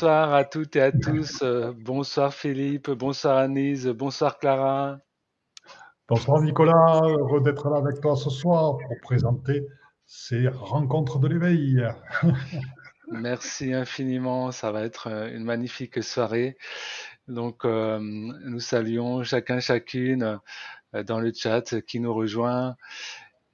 [0.00, 1.42] bonsoir à toutes et à tous.
[1.42, 4.98] Euh, bonsoir Philippe, bonsoir Anise, bonsoir Clara.
[6.08, 9.66] Bonsoir Nicolas, heureux d'être là avec toi ce soir pour présenter
[10.06, 11.84] ces rencontres de l'éveil.
[13.10, 16.56] Merci infiniment, ça va être euh, une magnifique soirée.
[17.26, 20.38] Donc euh, nous saluons chacun, chacune
[20.92, 22.76] dans le chat qui nous rejoint.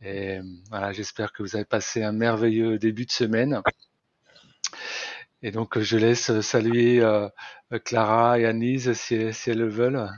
[0.02, 3.62] Et voilà, j'espère que vous avez passé un merveilleux début de semaine.
[5.46, 7.28] Et donc, je laisse saluer euh,
[7.84, 10.08] Clara et Anise si, si, elles le veulent.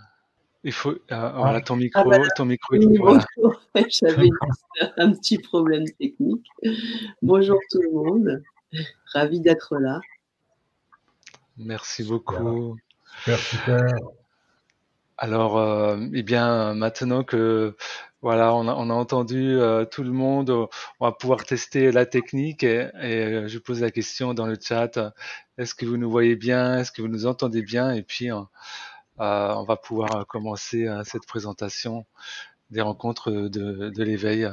[0.63, 2.77] Il faut, euh, voilà, ton micro, ah, bah, ton micro.
[3.89, 4.29] J'avais
[4.97, 6.47] un petit problème technique.
[7.23, 8.43] Bonjour tout le monde.
[9.13, 10.01] Ravi d'être là.
[11.57, 12.77] Merci beaucoup.
[13.27, 13.57] Merci.
[15.19, 17.75] Alors, euh, eh bien, maintenant que
[18.23, 20.51] voilà, on a, on a entendu euh, tout le monde.
[20.51, 24.99] On va pouvoir tester la technique et, euh, je pose la question dans le chat.
[25.59, 26.79] Est-ce que vous nous voyez bien?
[26.79, 27.93] Est-ce que vous nous entendez bien?
[27.93, 28.41] Et puis, euh,
[29.19, 32.07] on va pouvoir commencer cette présentation
[32.71, 34.51] des rencontres de, de l'éveil.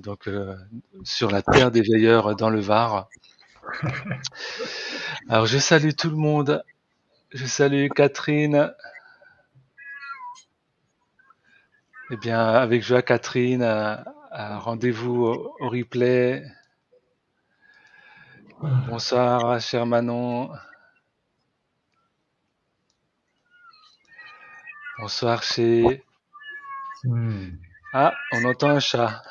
[0.00, 0.28] donc,
[1.04, 3.08] sur la terre des veilleurs dans le Var.
[5.28, 6.64] Alors, je salue tout le monde.
[7.32, 8.72] Je salue Catherine.
[12.10, 13.64] Eh bien, avec joie, Catherine,
[14.32, 16.44] rendez-vous au, replay.
[18.88, 20.50] Bonsoir, cher Manon.
[24.98, 26.04] Bonsoir, chez.
[27.04, 27.50] Hmm.
[27.92, 29.22] Ah, on entend un chat.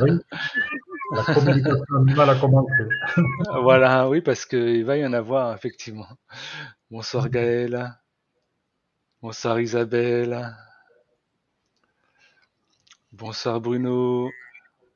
[0.00, 0.20] oui.
[1.12, 2.72] La communication animale a commencé.
[3.62, 6.08] voilà, oui, parce qu'il va y en avoir, effectivement.
[6.90, 7.94] Bonsoir, Gaëlle.
[9.22, 10.54] Bonsoir, Isabelle.
[13.16, 14.28] Bonsoir Bruno.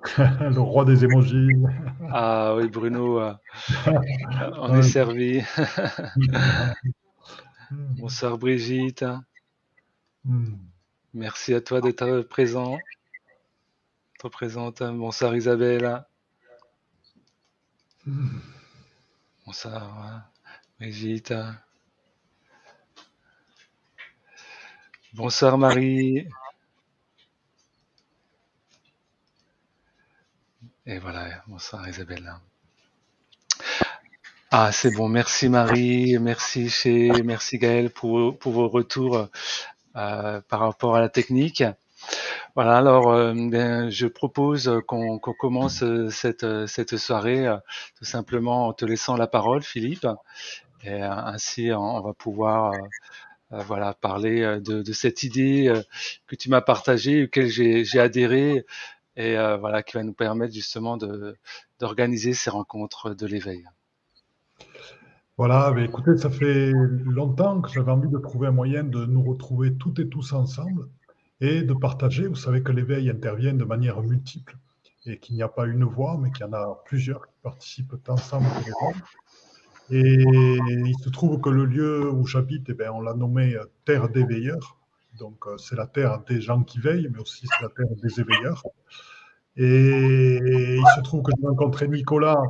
[0.18, 1.54] le roi des émojis.
[2.10, 3.32] Ah oui, Bruno, euh,
[4.56, 5.40] on est servi.
[7.70, 9.04] Bonsoir Brigitte.
[10.24, 10.56] Hmm.
[11.14, 12.80] Merci à toi d'être présent.
[14.18, 14.82] Trop présente.
[14.82, 16.04] Bonsoir Isabelle.
[18.04, 18.40] Hmm.
[19.46, 20.28] Bonsoir
[20.80, 21.34] Brigitte.
[25.14, 26.26] Bonsoir Marie.
[30.90, 32.32] Et voilà, bonsoir Isabelle.
[34.50, 35.06] Ah, c'est bon.
[35.10, 39.28] Merci Marie, merci chez, merci Gaël pour, vos retours
[39.96, 41.62] euh, par rapport à la technique.
[42.54, 47.58] Voilà, alors euh, ben, je propose qu'on commence cette, cette soirée euh,
[47.98, 50.06] tout simplement en te laissant la parole, Philippe.
[50.84, 52.72] Et ainsi, on va pouvoir
[53.50, 55.70] voilà parler de, de, cette idée
[56.26, 58.64] que tu m'as partagée, auquel j'ai adhéré
[59.18, 60.96] et euh, voilà qui va nous permettre justement
[61.80, 63.64] d'organiser ces rencontres de l'éveil.
[65.36, 69.22] Voilà, mais écoutez, ça fait longtemps que j'avais envie de trouver un moyen de nous
[69.22, 70.88] retrouver toutes et tous ensemble
[71.40, 72.28] et de partager.
[72.28, 74.56] Vous savez que l'éveil intervient de manière multiple
[75.04, 78.08] et qu'il n'y a pas une voix, mais qu'il y en a plusieurs qui participent
[78.08, 78.46] ensemble
[79.90, 84.08] Et il se trouve que le lieu où j'habite, eh bien, on l'a nommé Terre
[84.08, 84.77] des Veilleurs.
[85.18, 88.20] Donc, euh, c'est la terre des gens qui veillent, mais aussi c'est la terre des
[88.20, 88.62] éveilleurs.
[89.56, 92.40] Et il se trouve que j'ai rencontré Nicolas,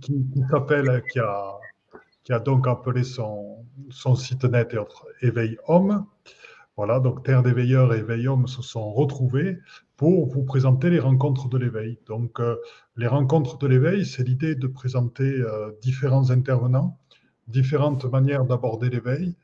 [0.00, 4.76] qui, s'appelle, qui a, donc appelé son, son site net
[5.22, 6.06] Éveil Homme.
[6.76, 9.58] Voilà, donc Terre d'éveilleurs et Éveil Homme se sont retrouvés
[9.96, 11.98] pour vous présenter les rencontres de l'éveil.
[12.06, 12.56] Donc, euh,
[12.96, 16.96] les rencontres de l'éveil, c'est l'idée de présenter euh, différents intervenants,
[17.48, 19.34] différentes manières d'aborder l'éveil,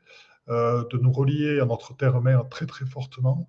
[0.48, 3.48] de nous relier à notre terre-mère très très fortement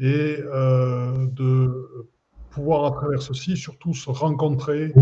[0.00, 2.06] et euh, de
[2.50, 4.92] pouvoir à travers ceci surtout se rencontrer,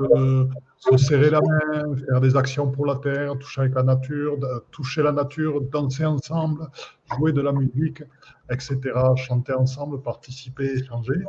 [0.00, 0.46] euh,
[0.78, 4.36] se serrer la main, faire des actions pour la terre, toucher avec la nature,
[4.70, 6.68] toucher la nature, danser ensemble,
[7.16, 8.02] jouer de la musique,
[8.50, 8.78] etc.,
[9.16, 11.24] chanter ensemble, participer, échanger.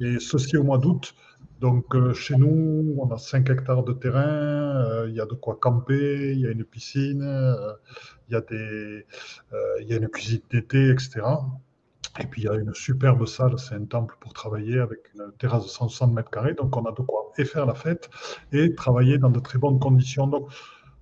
[0.00, 1.14] Et ceci au mois d'août,
[1.64, 5.32] donc, euh, chez nous, on a 5 hectares de terrain, euh, il y a de
[5.32, 7.72] quoi camper, il y a une piscine, euh,
[8.28, 9.06] il, y a des,
[9.80, 11.22] il y a une cuisine d'été, etc.
[12.20, 15.32] Et puis, il y a une superbe salle, c'est un temple pour travailler avec une
[15.38, 16.52] terrasse de 160 mètres carrés.
[16.52, 18.10] Donc, on a de quoi et faire la fête
[18.52, 20.26] et travailler dans de très bonnes conditions.
[20.26, 20.50] Donc,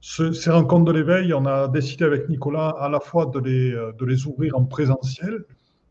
[0.00, 4.04] ces rencontres de l'éveil, on a décidé avec Nicolas à la fois de les, de
[4.04, 5.44] les ouvrir en présentiel,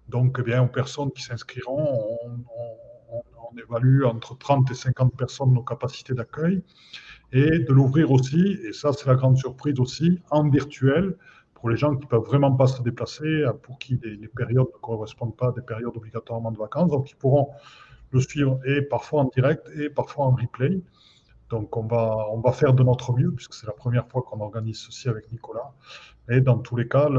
[0.08, 2.91] donc eh bien, aux personnes qui s'inscriront, on, on
[3.57, 6.63] évalue entre 30 et 50 personnes nos capacités d'accueil,
[7.33, 11.15] et de l'ouvrir aussi, et ça c'est la grande surprise aussi, en virtuel,
[11.53, 14.80] pour les gens qui ne peuvent vraiment pas se déplacer, pour qui les, périodes ne
[14.81, 17.50] correspondent pas à des périodes obligatoirement de vacances, donc ils pourront
[18.12, 20.81] le suivre et parfois en direct et parfois en replay.
[21.51, 25.09] Donc on va, faire de notre mieux, puisque c'est la première fois qu'on organise ceci
[25.09, 25.74] avec Nicolas.
[26.30, 27.09] Et dans tous les cas,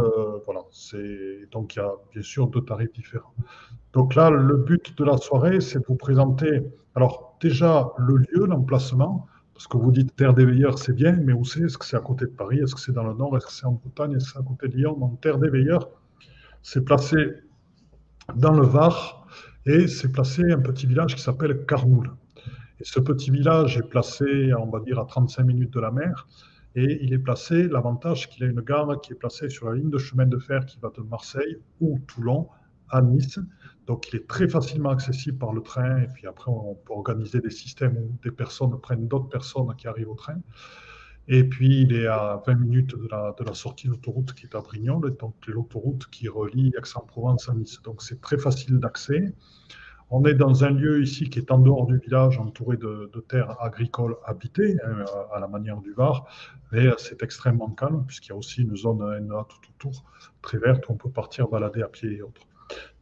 [0.46, 3.34] voilà, c'est donc il y a bien sûr deux tarifs différents.
[3.93, 6.62] Donc là, le but de la soirée, c'est de vous présenter,
[6.94, 11.34] alors déjà le lieu, l'emplacement, parce que vous dites Terre des Veilleurs, c'est bien, mais
[11.34, 11.61] où c'est?
[11.61, 12.58] Est-ce que c'est à côté de Paris?
[12.58, 13.37] Est-ce que c'est dans le nord?
[13.37, 14.14] Est-ce que c'est en Bretagne?
[14.14, 15.19] Est-ce que c'est à côté de Lyon?
[15.20, 15.90] Terre des Veilleurs,
[16.62, 17.17] c'est placé
[18.34, 19.26] dans le Var
[19.67, 22.11] et c'est placé un petit village qui s'appelle Carmoul.
[22.82, 26.26] Ce petit village est placé, on va dire, à 35 minutes de la mer.
[26.75, 29.90] Et il est placé, l'avantage, qu'il a une gare qui est placée sur la ligne
[29.90, 32.49] de chemin de fer qui va de Marseille ou Toulon
[32.88, 33.38] à Nice.
[33.87, 35.99] Donc il est très facilement accessible par le train.
[36.02, 39.87] Et puis après, on peut organiser des systèmes où des personnes prennent d'autres personnes qui
[39.87, 40.40] arrivent au train.
[41.29, 44.61] Et puis il est à 20 minutes de la, sortie de l'autoroute qui est à
[44.61, 47.81] Brignoles, donc l'autoroute qui relie Aix-en-Provence à Nice.
[47.82, 49.32] Donc c'est très facile d'accès.
[50.14, 53.56] On est dans un lieu ici qui est en dehors du village, entouré de, terres
[53.62, 56.26] agricoles habitées, hein, à la manière du Var,
[56.70, 60.05] mais c'est extrêmement calme, puisqu'il y a aussi une zone NA tout autour,
[60.43, 62.43] très verte, où on peut partir balader à pied et autres.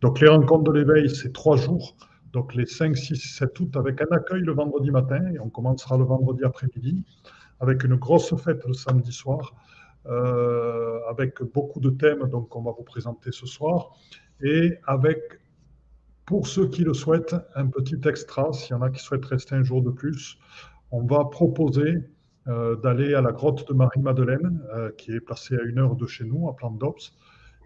[0.00, 1.96] Donc les rencontres de l'éveil, c'est trois jours,
[2.32, 5.98] donc les 5, 6, 7 août, avec un accueil le vendredi matin, et on commencera
[5.98, 7.04] le vendredi après-midi,
[7.58, 9.56] avec une grosse fête le samedi soir,
[10.06, 13.96] euh, avec beaucoup de thèmes donc qu'on va vous présenter ce soir,
[14.40, 15.40] et avec
[16.30, 19.56] pour ceux qui le souhaitent, un petit extra, s'il y en a qui souhaitent rester
[19.56, 20.38] un jour de plus,
[20.92, 22.04] on va proposer
[22.46, 26.06] euh, d'aller à la grotte de Marie-Madeleine, euh, qui est placée à une heure de
[26.06, 27.12] chez nous, à Plan d'Ops,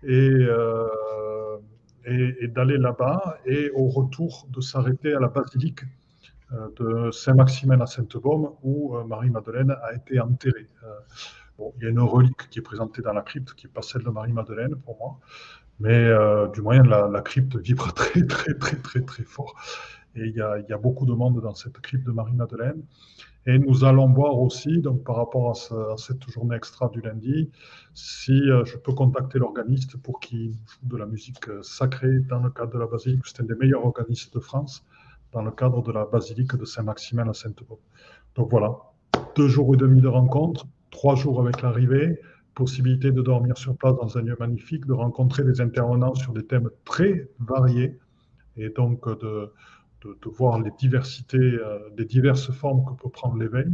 [0.04, 0.88] euh,
[2.06, 5.82] et, et, d'aller là-bas, et au retour de s'arrêter à la basilique
[6.80, 10.68] de Saint-Maximin à Sainte-Baume, où Marie-Madeleine a été enterrée.
[11.58, 13.82] Bon, il y a une relique qui est présentée dans la crypte, qui n'est pas
[13.82, 15.20] celle de Marie-Madeleine pour moi,
[15.80, 19.54] mais euh, du moyen, la, crypte vibre très, très, très, très, très fort.
[20.16, 22.82] Et il y, a, beaucoup de monde dans cette crypte de Marie-Madeleine.
[23.46, 27.00] Et nous allons voir aussi, donc par rapport à, ce, à cette journée extra du
[27.00, 27.50] lundi,
[27.92, 32.38] si euh, je peux contacter l'organiste pour qu'il joue de la musique euh, sacrée dans
[32.38, 33.22] le cadre de la basilique.
[33.24, 34.84] C'est un des meilleurs organistes de France
[35.32, 37.78] dans le cadre de la basilique de Saint-Maximin à Sainte-Baume.
[38.36, 38.76] Donc voilà,
[39.36, 42.20] deux jours et demi de rencontre, trois jours avec l'arrivée,
[42.54, 46.44] possibilité de dormir sur place dans un lieu magnifique, de rencontrer des intervenants sur des
[46.44, 47.98] thèmes très variés
[48.56, 49.52] et donc de,
[50.04, 53.72] de, voir les diversités, euh, les diverses formes que peut prendre l'éveil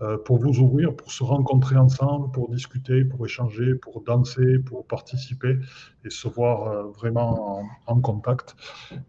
[0.00, 4.86] euh, pour vous ouvrir, pour se rencontrer ensemble, pour discuter, pour échanger, pour danser, pour
[4.86, 5.58] participer
[6.04, 8.54] et se voir euh, vraiment en, contact.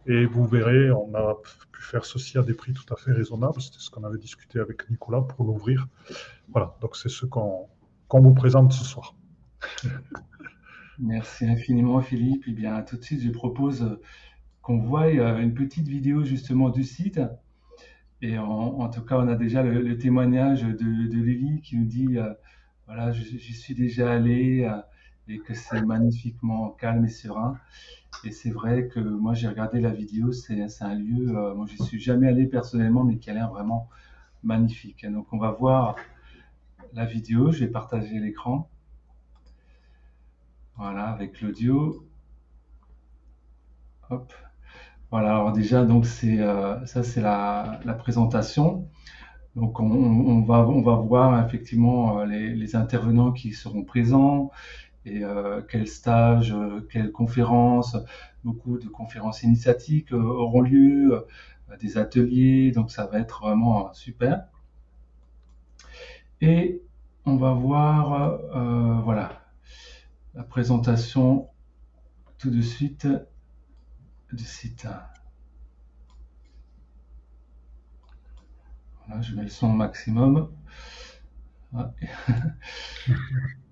[0.07, 1.35] Et vous verrez, on a
[1.71, 3.61] pu faire ceci à des prix tout à fait raisonnables.
[3.61, 5.87] C'était ce qu'on avait discuté avec Nicolas pour l'ouvrir.
[6.51, 7.67] Voilà, donc c'est ce qu'on
[8.09, 9.15] qu'on vous présente ce soir.
[10.99, 12.45] Merci infiniment Philippe.
[12.47, 14.01] Et eh bien tout de suite, je propose euh,
[14.61, 17.21] qu'on voie euh, une petite vidéo justement du site.
[18.21, 22.33] Et en, tout cas, on a déjà le, témoignage de, Lily qui nous dit euh,
[22.85, 24.69] voilà, j'y suis déjà allé
[25.29, 27.57] et que c'est magnifiquement calme et serein.
[28.25, 32.01] Et c'est vrai que moi j'ai regardé la vidéo, c'est un lieu, moi je suis
[32.01, 33.87] jamais allé personnellement, mais qui a l'air vraiment
[34.43, 35.05] magnifique.
[35.09, 35.95] Donc on va voir
[36.93, 38.69] la vidéo, je vais partager l'écran.
[40.77, 42.05] Voilà, avec l'audio.
[44.09, 44.33] Hop.
[45.11, 48.87] Voilà, alors déjà, donc c'est euh, ça, c'est la, présentation.
[49.55, 54.51] Donc on, va, on va voir effectivement euh, les, intervenants qui seront présents
[55.05, 56.55] et euh, quels stages,
[56.91, 57.97] quelles conférences,
[58.43, 61.25] beaucoup de conférences initiatiques auront lieu,
[61.81, 64.47] des ateliers, donc ça va être vraiment super.
[66.41, 66.81] Et
[67.25, 69.41] on va voir euh, voilà,
[70.33, 71.49] la présentation
[72.37, 73.07] tout de suite
[74.31, 74.87] du site.
[79.05, 80.51] Voilà, je mets le son maximum.
[81.71, 81.93] Voilà.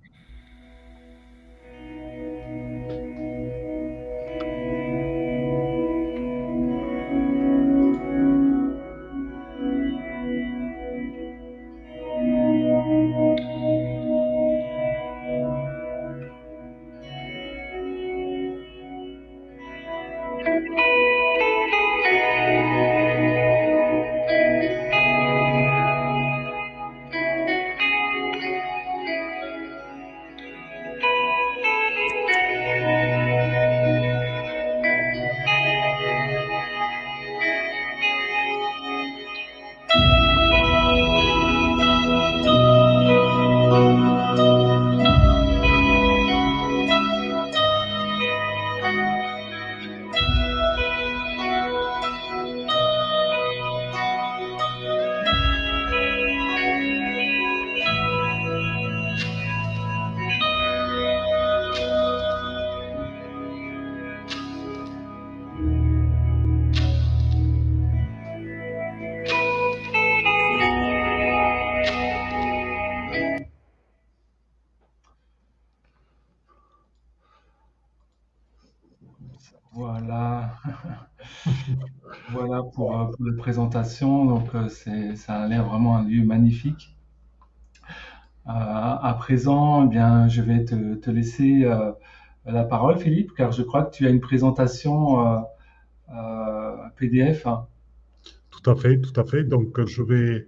[84.01, 84.67] Donc, euh,
[85.15, 86.96] ça a l'air vraiment un lieu magnifique.
[88.48, 91.65] Euh, à présent, eh bien, je vais te, laisser
[92.46, 95.46] la parole, Philippe, car je crois que tu as une présentation
[96.96, 97.48] PDF.
[98.51, 99.44] Tout à fait, tout à fait.
[99.44, 100.48] Donc, je vais,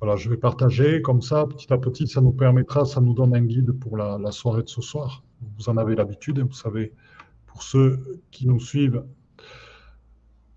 [0.00, 3.34] voilà, je vais partager comme ça, petit à petit, ça nous permettra, ça nous donne
[3.34, 5.22] un guide pour la, la soirée de ce soir.
[5.58, 6.92] Vous en avez l'habitude, vous savez
[7.46, 9.02] pour ceux qui nous suivent.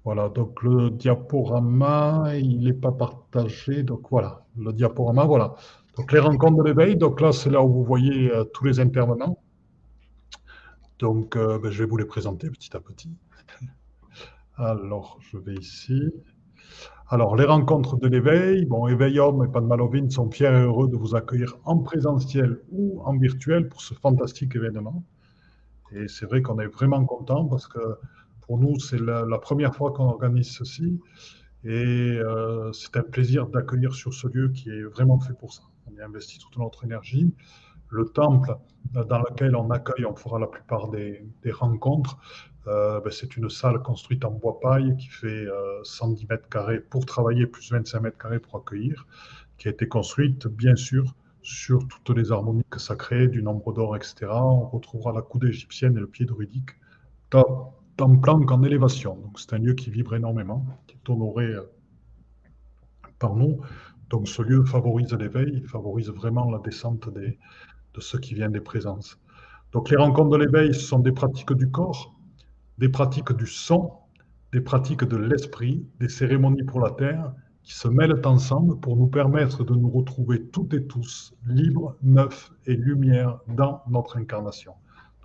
[0.03, 3.83] Voilà, donc le diaporama, il n'est pas partagé.
[3.83, 5.55] Donc voilà, le diaporama, voilà.
[5.97, 8.79] Donc les rencontres de l'éveil, donc là, c'est là où vous voyez euh, tous les
[8.79, 9.37] intervenants.
[10.99, 13.09] Donc euh, ben, je vais vous les présenter petit à petit.
[14.55, 16.11] Alors, je vais ici.
[17.09, 20.95] Alors, les rencontres de l'éveil, bon, Éveil Homme et Padmalovine sont fiers et heureux de
[20.95, 25.03] vous accueillir en présentiel ou en virtuel pour ce fantastique événement.
[25.91, 27.79] Et c'est vrai qu'on est vraiment content parce que
[28.41, 30.99] pour nous, c'est la, première fois qu'on organise ceci.
[31.63, 35.63] Et euh, c'est un plaisir d'accueillir sur ce lieu qui est vraiment fait pour ça.
[35.87, 37.33] On y investi toute notre énergie.
[37.89, 38.55] Le temple
[38.93, 42.17] dans lequel on accueille, on fera la plupart des, rencontres,
[42.67, 45.45] euh, ben, c'est une salle construite en bois paille qui fait
[45.83, 49.05] 110 euh, mètres carrés pour travailler, plus 25 mètres carrés pour accueillir,
[49.57, 54.27] qui a été construite, bien sûr, sur toutes les harmoniques sacrées, du nombre d'or, etc.
[54.31, 56.71] On retrouvera la coude égyptienne et le pied druidique
[57.31, 59.15] dans, dans plan qu'en élévation.
[59.15, 61.61] Donc c'est un lieu qui vibre énormément, qui est honoré euh,
[63.19, 63.59] par nous.
[64.09, 67.37] Donc ce lieu favorise l'éveil, favorise vraiment la descente des,
[67.93, 69.19] de ce qui vient des présences.
[69.71, 72.15] Donc les rencontres de l'éveil, sont des pratiques du corps,
[72.79, 73.91] des pratiques du son,
[74.51, 77.31] des pratiques de l'esprit, des cérémonies pour la terre,
[77.61, 82.51] qui se mêlent ensemble pour nous permettre de nous retrouver toutes et tous libres, neufs
[82.65, 84.73] et lumière dans notre incarnation.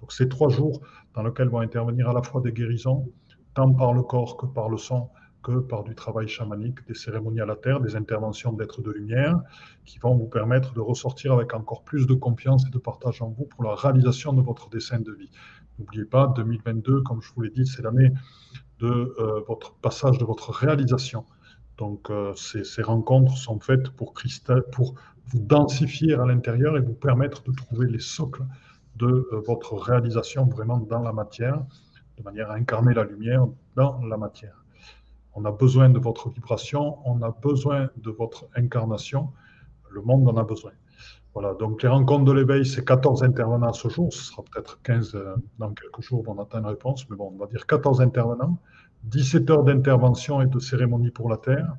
[0.01, 0.81] Donc ces trois jours
[1.15, 3.09] dans lesquels vont intervenir à la fois des guérisons,
[3.55, 5.09] tant par le corps que par le son,
[5.43, 9.41] que par du travail chamanique, des cérémonies à la terre, des interventions d'êtres de lumière,
[9.85, 13.29] qui vont vous permettre de ressortir avec encore plus de confiance et de partage en
[13.29, 15.31] vous pour la réalisation de votre dessin de vie.
[15.79, 18.11] N'oubliez pas, 2022, comme je vous l'ai dit, c'est l'année
[18.81, 21.25] de euh, votre passage, de votre réalisation
[21.79, 24.15] donc, euh, ces, rencontres sont faites pour,
[24.73, 24.95] pour
[25.27, 28.45] vous densifier à l'intérieur et vous permettre de trouver les socles
[28.97, 31.65] de euh, votre réalisation vraiment dans la matière,
[32.19, 34.65] de manière à incarner la lumière dans la matière.
[35.35, 39.33] On a besoin de votre vibration, on a besoin de votre incarnation,
[39.91, 40.73] le monde en a besoin.
[41.35, 45.15] Voilà, donc les rencontres de l'éveil, c'est 14 intervenants ce jour, ce sera peut-être 15
[45.15, 48.59] euh, dans quelques jours, on attend une réponse, mais bon, on va dire 14 intervenants.
[49.05, 51.77] 17 heures d'intervention et de cérémonie pour la Terre,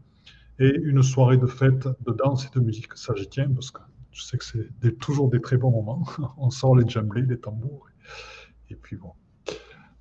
[0.59, 3.81] et une soirée de fête, de danse et de musique sagitien, parce que
[4.17, 6.03] je sais que c'est toujours des très bons moments.
[6.38, 7.88] On sort les djemblés, les tambours,
[8.69, 9.12] et puis bon.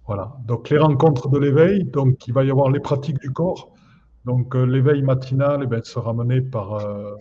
[0.07, 0.37] Voilà.
[0.45, 3.75] Donc les rencontres de l'éveil, donc il va y avoir les pratiques du corps.
[4.25, 7.15] Donc euh, l'éveil matinal eh ben, sera mené par euh,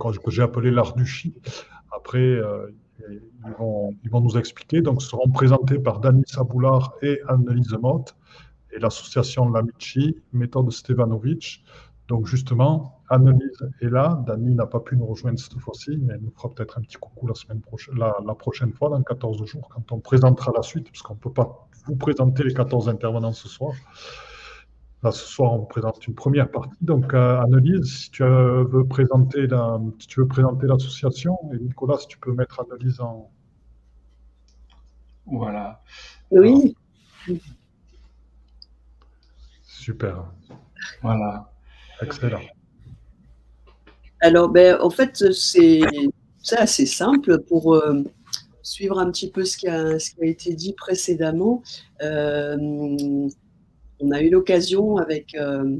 [0.00, 1.34] que j'ai appelé l'art du chi.
[1.94, 2.68] Après, euh,
[3.10, 4.80] ils, vont, nous expliquer.
[4.80, 8.16] Donc seront présentés par Dani Saboulard et Annelise Motte
[8.72, 11.62] et l'association Lamici, méthode Stevanovic.
[12.08, 14.22] Donc justement, Annelise est là.
[14.26, 16.96] Dani n'a pas pu nous rejoindre cette fois-ci, mais elle nous fera peut-être un petit
[16.96, 20.86] coucou la, semaine prochaine, la, prochaine fois, dans 14 jours, quand on présentera la suite,
[20.86, 23.74] parce qu'on ne peut pas vous présenter les 14 intervenants ce soir.
[25.02, 26.78] Là, ce soir, on vous présente une première partie.
[26.80, 31.98] Donc, euh, Annelise, si tu veux présenter la, si tu veux présenter l'association, et Nicolas,
[31.98, 33.30] si tu peux mettre Annelise en.
[35.26, 35.82] Voilà.
[36.30, 36.74] Oui.
[39.62, 40.24] Super.
[41.02, 41.50] Voilà.
[42.00, 42.40] Excellent.
[44.24, 45.80] Alors, ben, en fait, c'est
[46.52, 48.02] assez simple pour euh,
[48.62, 51.62] suivre un petit peu ce qui a, été dit précédemment.
[52.00, 52.56] Euh,
[54.00, 55.76] on a eu l'occasion avec euh,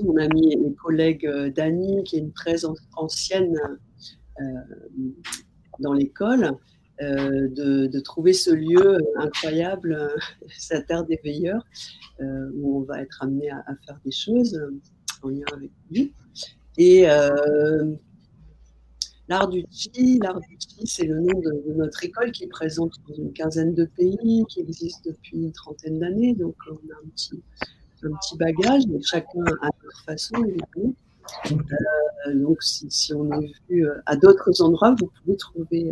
[0.00, 3.56] mon ami et collègue Dani, qui est une très ancienne
[5.80, 6.52] dans l'école,
[7.00, 10.14] de, trouver ce lieu incroyable,
[10.56, 11.66] sa terre des veilleurs,
[12.20, 14.56] où on va être amené à, faire des choses
[15.24, 16.14] en lien avec lui.
[16.78, 17.06] Et
[19.28, 22.92] l'art du chi, l'art du chi, c'est le nom de, notre école qui est présente
[23.08, 26.34] dans une quinzaine de pays, qui existe depuis une trentaine d'années.
[26.34, 27.42] Donc on a un petit,
[28.02, 30.94] un petit bagage, mais chacun à leur façon, évidemment.
[32.34, 35.90] donc, si, on est vu à d'autres endroits, vous pouvez trouver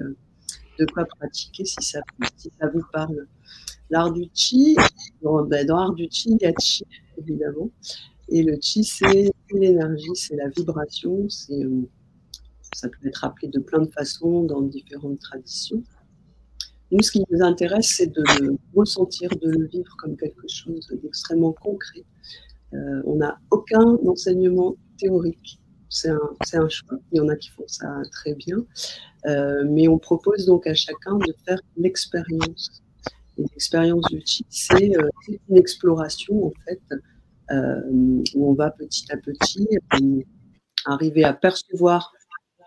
[0.78, 2.00] de quoi pratiquer si ça,
[2.36, 3.26] si ça vous parle.
[3.90, 4.76] L'art du chi,
[5.22, 6.84] ben, dans, l'art du chi, il y a chi,
[7.18, 7.70] évidemment.
[8.28, 11.88] Et le chi, c'est l'énergie, c'est la vibration, c'est, euh,
[12.74, 15.82] ça peut être appelé de plein de façons dans différentes traditions.
[16.90, 21.52] Nous, ce qui nous intéresse, c'est de ressentir, de le vivre comme quelque chose d'extrêmement
[21.52, 22.04] concret.
[22.74, 25.60] Euh, on n'a aucun enseignement théorique.
[25.88, 26.98] C'est un, choix.
[27.12, 28.56] Il y en a qui font ça très bien.
[29.26, 32.82] Euh, mais on propose donc à chacun de faire l'expérience.
[33.38, 34.92] L'expérience du chi, c'est
[35.48, 36.80] une exploration, en fait,
[37.50, 39.68] où on va petit à petit
[40.86, 42.12] arriver à percevoir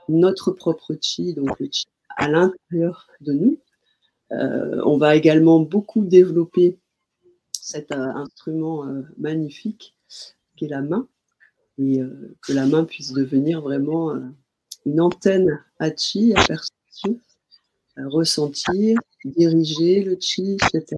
[0.09, 1.85] notre propre chi, donc le chi
[2.17, 3.59] à l'intérieur de nous.
[4.31, 6.77] Euh, on va également beaucoup développer
[7.53, 9.95] cet euh, instrument euh, magnifique
[10.57, 11.07] qui est la main
[11.79, 12.01] et
[12.41, 14.11] que la main puisse devenir vraiment
[14.87, 17.19] une antenne à chi, à perception,
[17.95, 20.95] à ressentir, diriger le chi, etc.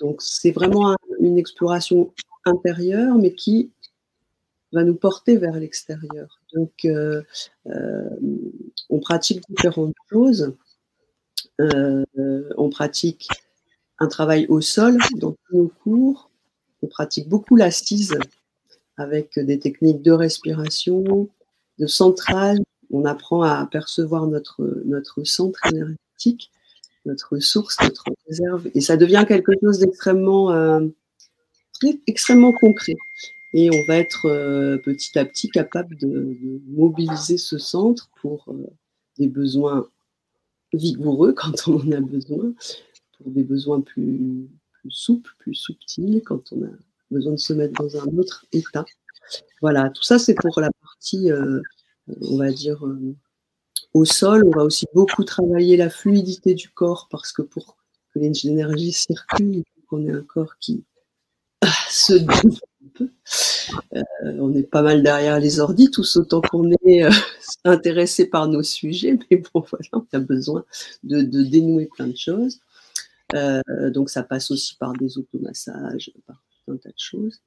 [0.00, 3.70] Donc c'est vraiment une exploration intérieure, mais qui
[4.72, 6.40] va nous porter vers l'extérieur.
[6.54, 7.22] Donc, euh,
[7.66, 8.08] euh,
[8.88, 10.54] on pratique différentes choses.
[11.60, 12.04] Euh,
[12.56, 13.28] on pratique
[13.98, 16.30] un travail au sol dans tous nos cours.
[16.82, 18.14] On pratique beaucoup l'assise
[18.96, 21.28] avec des techniques de respiration,
[21.78, 22.58] de centrage.
[22.90, 26.50] On apprend à percevoir notre, notre centre énergétique,
[27.06, 28.68] notre source, notre réserve.
[28.74, 30.50] Et ça devient quelque chose d'extrêmement
[32.06, 32.94] extrêmement concret
[33.54, 38.66] et on va être euh, petit à petit capable de, mobiliser ce centre pour euh,
[39.18, 39.88] des besoins
[40.72, 42.54] vigoureux quand on en a besoin,
[43.18, 44.48] pour des besoins plus,
[44.88, 46.70] souples, plus subtils quand on a
[47.10, 48.84] besoin de se mettre dans un autre état.
[49.60, 51.60] Voilà, tout ça c'est pour la partie, euh,
[52.22, 52.82] on va dire,
[53.92, 54.44] au sol.
[54.46, 57.76] On va aussi beaucoup travailler la fluidité du corps parce que pour
[58.12, 60.84] que l'énergie circule, il qu'on ait un corps qui
[61.90, 62.14] se
[63.92, 67.10] euh, on est pas mal derrière les ordis, tous autant qu'on est euh,
[67.64, 70.64] intéressé par nos sujets, mais bon, voilà, on a besoin
[71.02, 72.60] de, dénouer plein de choses.
[73.34, 77.40] Euh, donc ça passe aussi par des automassages, par tout un tas de choses.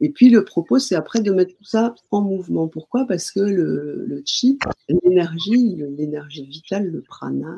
[0.00, 2.68] et puis le propos, c'est après de mettre tout ça en mouvement.
[2.68, 3.06] Pourquoi?
[3.06, 7.56] Parce que le, le chi, l'énergie, l'énergie vitale, le prana,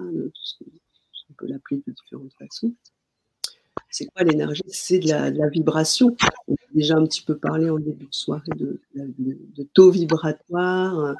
[1.28, 2.72] qu'on peut l'appeler de différentes façons,
[3.90, 4.62] c'est quoi l'énergie?
[4.68, 6.16] C'est de la, vibration.
[6.48, 8.78] On a déjà un petit peu parlé en début de soirée de,
[9.74, 11.14] taux vibratoires euh,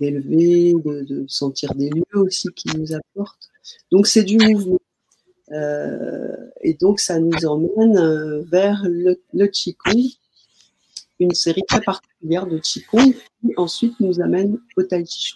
[0.00, 3.48] élevés, de, sentir des lieux aussi qui nous apportent.
[3.92, 4.80] Donc c'est du mouvement.
[5.52, 10.10] Euh, et donc ça nous emmène euh, vers le, le Qigong,
[11.20, 15.34] une série très particulière de Qigong qui ensuite nous amène au Tai Chi.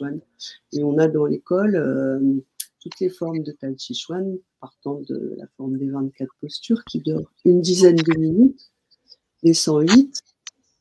[0.73, 2.42] Et on a dans l'école
[2.83, 7.01] toutes les formes de Tai Chi Chuan, partant de la forme des 24 postures qui
[7.01, 8.73] durent une dizaine de minutes,
[9.45, 10.21] les 108,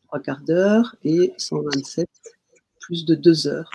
[0.07, 2.09] trois quarts d'heure, et 127,
[2.79, 3.69] plus de deux heures.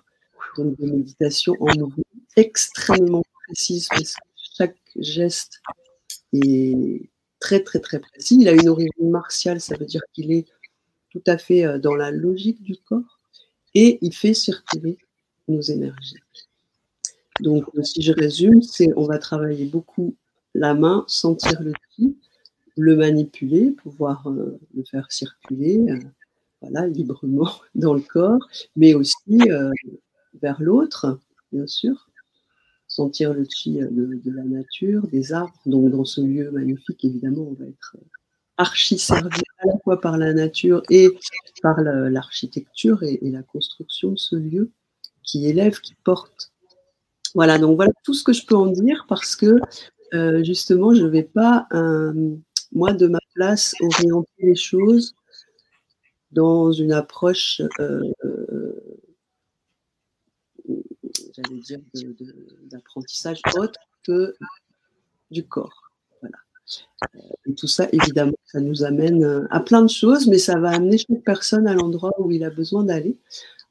[0.56, 2.02] Donc des méditations en mouvement
[2.36, 4.20] extrêmement précises parce que
[4.56, 5.60] chaque geste
[6.32, 7.08] est
[7.38, 8.38] très très très précis.
[8.40, 10.46] Il a une origine martiale, ça veut dire qu'il est
[11.10, 13.20] tout à fait euh, dans la logique du corps
[13.74, 14.98] et il fait circuler
[15.48, 16.16] nos énergies.
[17.40, 20.16] Donc, si je résume, c'est on va travailler beaucoup
[20.54, 22.16] la main, sentir le chi,
[22.76, 25.98] le manipuler, pouvoir euh, le faire circuler, euh,
[26.60, 28.46] voilà, librement dans le corps,
[28.76, 29.70] mais aussi euh,
[30.40, 31.18] vers l'autre,
[31.52, 32.08] bien sûr,
[32.88, 35.60] sentir le chi de, la nature, des arbres.
[35.66, 37.96] Donc, dans ce lieu magnifique, évidemment, on va être
[38.58, 41.10] archi servi à la fois par la nature et
[41.62, 44.70] par l'architecture et la construction de ce lieu
[45.22, 46.52] qui élève, qui porte
[47.36, 49.60] voilà, donc voilà tout ce que je peux en dire parce que
[50.14, 52.34] euh, justement, je ne vais pas, euh,
[52.72, 55.14] moi, de ma place, orienter les choses
[56.30, 58.02] dans une approche, euh,
[61.34, 61.80] j'allais dire,
[62.70, 64.34] d'apprentissage autre que
[65.30, 65.90] du corps.
[66.22, 66.38] Voilà.
[67.58, 71.22] Tout ça, évidemment, ça nous amène à plein de choses, mais ça va amener chaque
[71.22, 73.18] personne à l'endroit où il a besoin d'aller,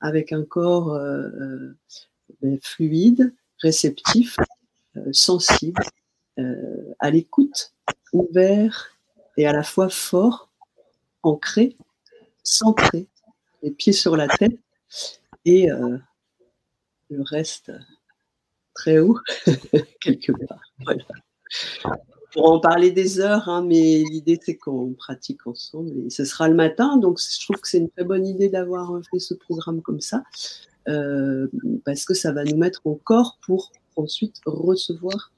[0.01, 0.99] avec un corps
[2.41, 4.38] ben, fluide, réceptif,
[4.98, 5.84] euh, sensible,
[6.39, 7.74] euh, à l'écoute,
[8.13, 8.91] ouvert
[9.38, 10.50] et à la fois fort,
[11.24, 11.76] ancré,
[12.44, 13.08] centré,
[13.62, 14.58] les pieds sur la tête
[15.46, 15.98] et euh,
[17.10, 17.72] le reste
[18.74, 19.20] très haut,
[20.02, 20.62] quelque part.
[20.80, 21.04] Voilà.
[22.34, 26.50] Pour en parler des heures, hein, mais l'idée c'est qu'on pratique ensemble et ce sera
[26.50, 29.82] le matin, donc je trouve que c'est une très bonne idée d'avoir fait ce programme
[29.82, 30.24] comme ça.
[30.88, 31.48] Euh,
[31.84, 35.32] parce que ça va nous mettre au corps pour ensuite recevoir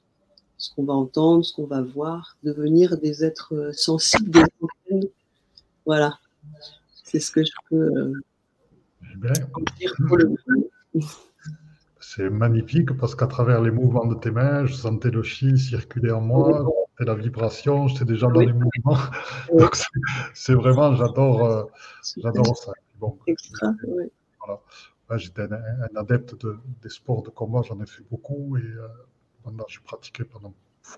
[0.58, 5.08] ce qu'on va entendre, ce qu'on va voir, devenir des êtres euh, sensibles, des antennes.
[5.86, 6.18] Voilà,
[7.04, 8.12] c'est ce que je peux euh,
[9.78, 10.34] dire pour le
[12.00, 16.10] c'est magnifique parce qu'à travers les mouvements de tes mains, je sentais le chi circuler
[16.10, 16.66] en moi,
[16.98, 18.98] je la vibration, j'étais déjà dans les mouvements.
[19.56, 19.76] Donc
[20.34, 21.70] c'est vraiment, j'adore,
[22.16, 22.72] j'adore ça.
[22.98, 23.18] Bon,
[24.40, 24.60] voilà.
[25.16, 26.34] J'étais un, adepte
[26.82, 28.86] des sports de combat, j'en ai fait beaucoup et euh,
[29.44, 30.52] maintenant j'ai pratiqué pendant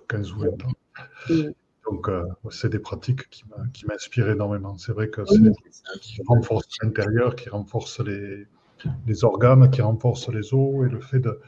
[0.08, 1.52] 15 ou 20 ans.
[1.90, 4.76] Donc, euh, c'est des pratiques qui m'inspirent énormément.
[4.78, 8.46] C'est vrai que c'est qui renforcent l'intérieur, qui renforcent les,
[9.06, 10.86] les organes, qui renforcent les os.
[10.86, 11.40] Et le fait de,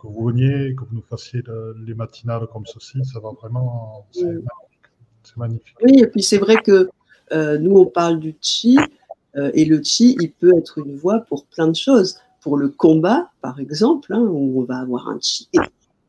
[0.00, 1.42] que vous veniez, que vous nous fassiez
[1.86, 4.06] les matinales comme ceci, ça va vraiment.
[4.10, 5.76] C'est magnifique.
[5.82, 6.88] Oui, et puis c'est vrai que
[7.32, 8.78] euh, nous, on parle du chi.
[9.36, 12.18] Euh, et le chi, il peut être une voie pour plein de choses.
[12.40, 15.48] Pour le combat, par exemple, hein, où on va avoir un chi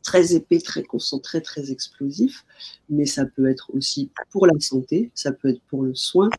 [0.08, 2.46] très épais, très concentré, très explosif,
[2.90, 6.30] mais ça peut être aussi pour la santé, ça peut être pour le soin,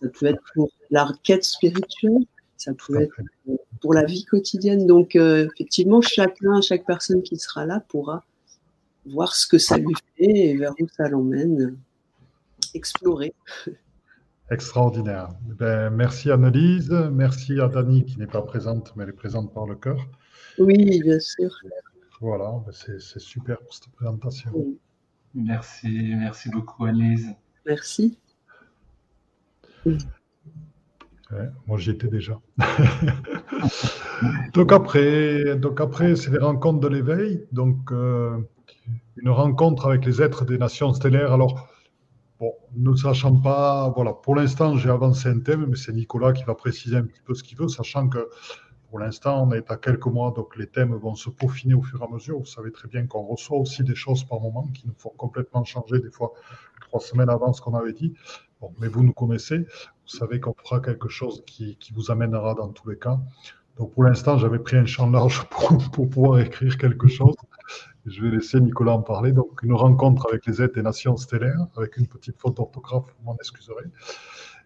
[0.00, 1.06] ça peut être pour la
[1.42, 2.24] spirituelle,
[2.56, 3.20] ça peut être
[3.82, 4.86] pour la vie quotidienne.
[4.86, 8.24] Donc, euh, effectivement, chacun, chaque personne qui sera là pourra
[9.04, 11.76] voir ce que ça lui fait et vers où ça l'emmène,
[12.72, 13.34] explorer.
[14.50, 15.28] Extraordinaire.
[15.42, 19.66] Ben, merci Annelise, merci à Dani qui n'est pas présente, mais elle est présente par
[19.66, 19.98] le cœur.
[20.58, 21.50] Oui, bien sûr.
[22.20, 24.50] Voilà, ben, c'est super pour cette présentation.
[25.34, 27.28] Merci, merci beaucoup Annelise.
[27.66, 28.18] Merci.
[31.66, 32.40] moi j'y étais déjà.
[34.54, 38.38] donc après, donc après c'est les rencontres de l'éveil, donc euh,
[39.18, 41.32] une rencontre avec les êtres des nations stellaires.
[41.32, 41.68] Alors,
[42.40, 46.44] bon, ne sachant pas, voilà, pour l'instant j'ai avancé un thème, mais c'est Nicolas qui
[46.44, 48.28] va préciser un petit peu ce qu'il veut, sachant que
[48.88, 52.00] pour l'instant, on est à quelques mois, donc les thèmes vont se peaufiner au fur
[52.00, 52.38] et à mesure.
[52.38, 55.62] Vous savez très bien qu'on reçoit aussi des choses par moment qui nous font complètement
[55.64, 56.32] changer, des fois
[56.80, 58.14] trois semaines avant ce qu'on avait dit.
[58.80, 59.66] Mais vous nous connaissez, vous
[60.06, 63.20] savez qu'on fera quelque chose qui, vous amènera dans tous les cas.
[63.76, 65.46] Donc pour l'instant, j'avais pris un champ large
[65.92, 67.34] pour, pouvoir écrire quelque chose.
[68.06, 69.32] Je vais laisser Nicolas en parler.
[69.32, 73.24] Donc une rencontre avec les aides des nations stellaires, avec une petite faute d'orthographe, vous
[73.24, 73.84] m'en excuserez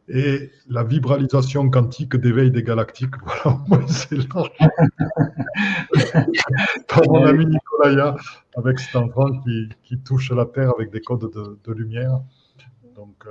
[0.08, 3.14] et la vibralisation quantique d'éveil des galactiques.
[3.66, 4.50] Voilà, c'est large.
[6.88, 8.16] Par mon ami Nicolas
[8.56, 12.20] avec cet enfant qui, qui, touche la Terre avec des codes de, de lumière.
[12.94, 13.30] Donc, euh,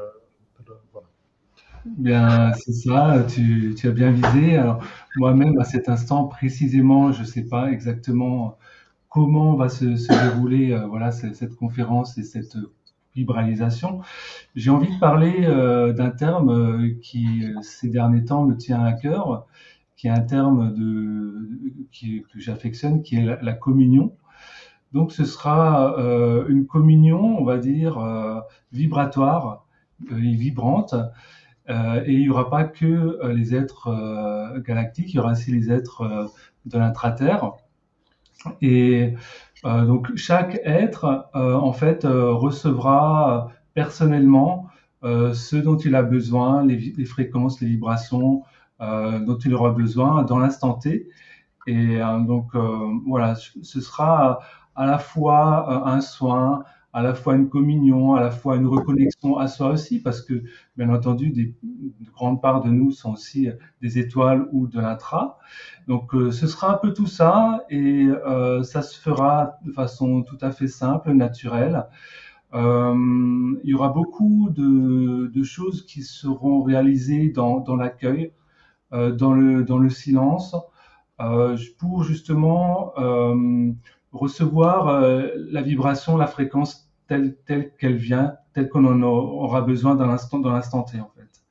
[0.91, 1.07] voilà.
[1.85, 4.57] Bien, c'est ça, tu, tu, as bien visé.
[4.57, 4.83] Alors,
[5.17, 8.57] moi-même, à cet instant, précisément, je ne sais pas exactement
[9.11, 12.55] comment va se, se dérouler euh, voilà, cette, conférence et cette
[13.13, 13.99] libéralisation.
[14.55, 18.81] J'ai envie de parler euh, d'un terme euh, qui, euh, ces derniers temps, me tient
[18.83, 19.45] à cœur,
[19.97, 21.49] qui est un terme de,
[21.91, 24.15] qui, que j'affectionne, qui est la, communion.
[24.93, 25.95] Donc, ce sera
[26.49, 27.97] une communion, on va dire,
[28.73, 29.65] vibratoire
[30.09, 30.95] et vibrante.
[31.69, 33.89] et il n'y aura pas que les êtres
[34.65, 36.31] galactiques, il y aura aussi les êtres
[36.65, 37.53] de l'intraterre.
[38.61, 39.13] Et
[39.65, 44.67] euh, donc chaque être, euh, en fait, euh, recevra personnellement
[45.03, 48.43] ce dont il a besoin, les, les fréquences, les vibrations
[48.79, 51.09] dont il aura besoin dans l'instant T.
[51.65, 52.51] Et donc
[53.07, 54.41] voilà, ce sera
[54.75, 59.37] à la fois un soin, à la fois une communion, à la fois une reconnexion
[59.37, 60.43] à soi aussi, parce que
[60.77, 63.49] bien entendu, des, une grande part de nous sont aussi
[63.81, 65.39] des étoiles ou de l'intra.
[65.87, 70.23] Donc euh, ce sera un peu tout ça, et euh, ça se fera de façon
[70.23, 71.85] tout à fait simple, naturelle.
[72.53, 72.95] Euh,
[73.63, 78.31] il y aura beaucoup de, choses qui seront réalisées dans, l'accueil,
[78.93, 80.55] euh, dans, le, silence,
[81.19, 82.93] euh, pour justement
[84.11, 89.95] recevoir euh, la vibration, la fréquence telle telle qu'elle vient, telle qu'on en aura besoin
[89.95, 91.43] dans l'instant dans l'instant T en fait,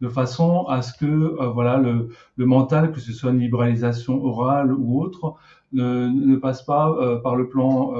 [0.00, 4.22] de façon à ce que euh, voilà le, le, mental, que ce soit une libéralisation
[4.24, 5.34] orale ou autre,
[5.72, 7.92] ne, ne passe pas euh, par le plan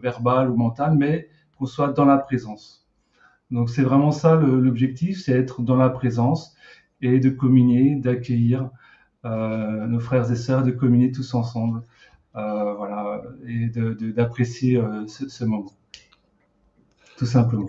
[0.00, 2.86] verbal ou mental, mais qu'on soit dans la présence.
[3.50, 6.54] Donc c'est vraiment ça l'objectif, c'est être dans la présence
[7.00, 8.70] et de communier, d'accueillir
[9.24, 11.82] nos frères et sœurs, de communier tous ensemble.
[12.36, 13.68] Euh, voilà, et
[14.12, 15.72] d'apprécier euh, ce, moment,
[17.16, 17.68] tout simplement.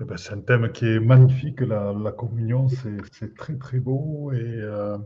[0.00, 4.32] Eh ben, c'est un thème qui est magnifique, la, la communion, c'est très très beau
[4.32, 4.98] et euh,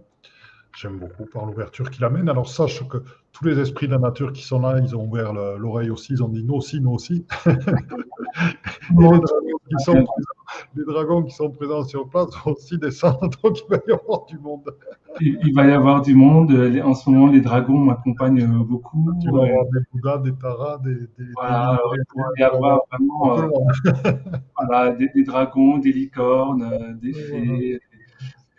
[0.74, 2.30] j'aime beaucoup par l'ouverture qu'il amène.
[2.30, 5.34] Alors sache que tous les esprits de la nature qui sont là, ils ont ouvert
[5.34, 7.26] l'oreille aussi, ils ont dit nous aussi, nous aussi.
[10.74, 14.24] les, dragons qui sont présents, sur place vont aussi descendre, donc il va y avoir
[14.26, 14.74] du monde.
[15.20, 16.52] il, va y avoir du monde.
[16.84, 19.12] En ce moment, les dragons m'accompagnent beaucoup.
[19.20, 20.96] Tu vas avoir des Bouddhas, des Taras, des.
[21.34, 23.48] voilà, il va y avoir vraiment euh,
[24.56, 27.80] voilà, des, des, dragons, des licornes, euh, des fées,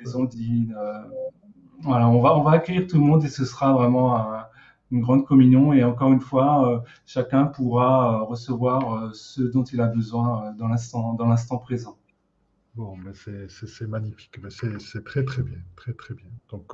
[0.03, 0.75] des ondines.
[0.77, 1.01] Euh,
[1.83, 4.45] voilà, on va, on va accueillir tout le monde et ce sera vraiment un,
[4.91, 10.54] une grande communion et encore une fois, chacun pourra recevoir ce dont il a besoin
[10.58, 11.97] dans l'instant, dans l'instant présent.
[12.75, 16.30] Bon, mais c'est magnifique, mais c'est très très bien, très très bien.
[16.49, 16.73] Donc,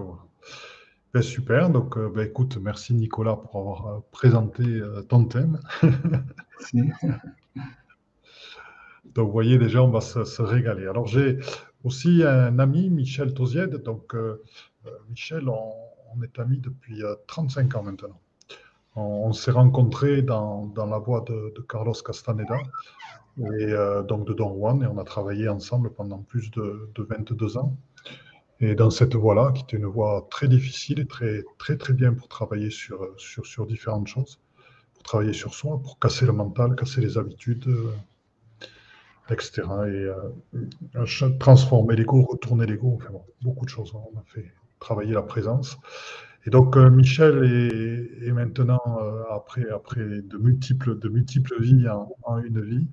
[1.14, 5.60] ben, super, donc ben, écoute, merci Nicolas pour avoir présenté ton thème.
[6.60, 6.82] Merci.
[9.16, 10.88] Donc, vous voyez, déjà, on va se, régaler.
[10.88, 11.38] Alors, j'ai
[11.84, 13.70] aussi un ami, Michel Tozied.
[13.84, 14.44] Donc, euh,
[14.86, 15.72] euh, Michel, on,
[16.24, 18.20] est amis depuis 35 euh, ans maintenant.
[18.98, 22.60] On, s'est rencontrés dans, la voie de, Carlos Castaneda,
[23.60, 23.74] et
[24.08, 27.76] donc de Don Juan, et on a travaillé ensemble pendant plus de, 22 ans.
[28.62, 32.14] Et dans cette voie-là, qui était une voie très difficile et très, très, très bien
[32.14, 34.40] pour travailler sur, sur, sur différentes choses,
[34.94, 37.68] pour travailler sur soi, pour casser le mental, casser les habitudes,
[39.30, 39.64] etc.
[39.64, 43.94] Et euh, transformer l'ego, retourner l'ego, enfin beaucoup de choses.
[43.94, 44.52] On a fait
[44.86, 45.78] travailler la présence.
[46.46, 47.36] Et donc euh, Michel
[48.22, 51.88] est, maintenant, euh, après, après de, multiples, de multiples vies
[52.24, 52.88] en, une vie,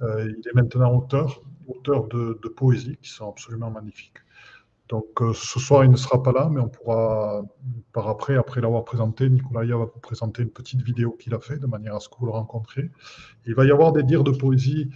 [0.00, 4.18] il est maintenant auteur, auteur de, de, poésie qui sont absolument magnifiques.
[4.88, 7.42] Donc ce soir, il ne sera pas là, mais on pourra,
[7.92, 11.58] par après, après l'avoir présenté, Nicolas va vous présenter une petite vidéo qu'il a fait
[11.58, 12.90] de manière à ce que vous le rencontriez.
[13.44, 14.90] Il va y avoir des dires de poésie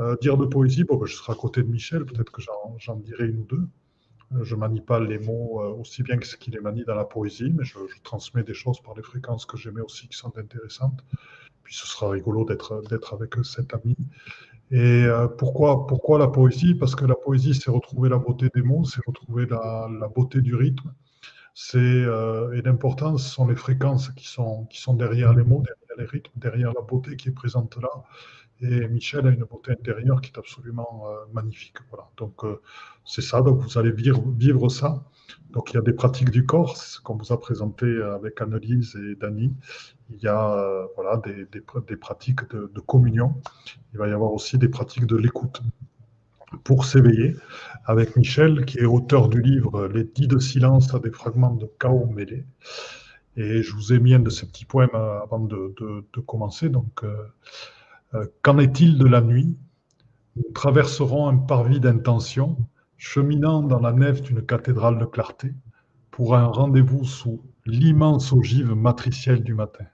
[0.00, 2.40] euh, dire de poésie, bon, ben, je serai à côté de Michel, peut-être que
[2.78, 3.68] j'en dirai une ou deux.
[4.34, 6.94] Euh, je manie pas les mots euh, aussi bien que ce qu'il les manie dans
[6.94, 10.36] la poésie, mais je, transmets des choses par les fréquences que j'aimais aussi qui sont
[10.38, 11.04] intéressantes.
[11.62, 13.94] Puis ce sera rigolo d'être avec cet ami.
[14.70, 16.74] Et pourquoi, pourquoi la poésie?
[16.74, 20.54] Parce que la poésie, c'est retrouver la beauté des mots, c'est retrouver la, beauté du
[20.54, 20.94] rythme.
[21.54, 25.98] C'est et l'important, ce sont les fréquences qui sont, qui sont derrière les mots, derrière
[25.98, 27.90] les rythmes, derrière la beauté qui est présente là.
[28.60, 31.76] Et Michel a une beauté intérieure qui est absolument euh, magnifique.
[31.90, 32.08] Voilà.
[32.16, 32.60] Donc euh,
[33.04, 35.04] c'est ça, donc vous allez vivre, vivre, ça.
[35.50, 38.96] Donc il y a des pratiques du corps, ce qu'on vous a présenté avec Annelise
[38.96, 39.54] et Dany.
[40.10, 43.34] Il y a euh, voilà, des, des, pratiques de, communion.
[43.92, 45.62] Il va y avoir aussi des pratiques de l'écoute
[46.64, 47.36] pour s'éveiller,
[47.84, 51.70] avec Michel, qui est auteur du livre Les dix de silence à des fragments de
[51.78, 52.44] chaos mêlés.
[53.36, 56.68] Et je vous ai mis un de ces petits poèmes avant de, de, commencer.
[56.68, 57.14] Donc, euh,
[58.42, 59.56] qu'en est-il de la nuit?
[60.36, 62.56] Nous traverserons un parvis d'intention,
[62.96, 65.54] cheminant dans la nef d'une cathédrale de clarté,
[66.10, 69.84] pour un rendez-vous sous l'immense ogive matricielle du matin.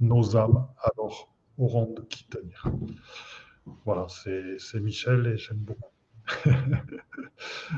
[0.00, 2.66] Nos âmes, alors, auront de qui tenir.
[3.84, 5.90] Voilà, c'est Michel et j'aime beaucoup.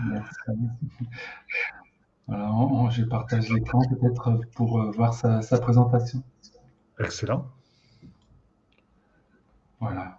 [0.08, 0.36] Merci.
[2.28, 6.22] Alors, je partage l'écran peut-être pour euh, voir sa présentation.
[6.98, 7.50] Excellent.
[9.82, 10.16] Voilà.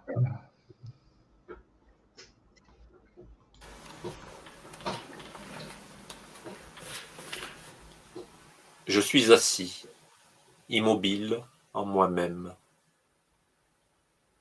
[8.86, 9.86] Je suis assis,
[10.68, 12.54] immobile en moi-même.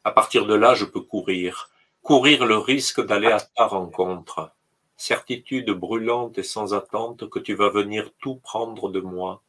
[0.03, 1.69] À partir de là, je peux courir,
[2.01, 4.51] courir le risque d'aller à ta rencontre,
[4.97, 9.41] certitude brûlante et sans attente que tu vas venir tout prendre de moi,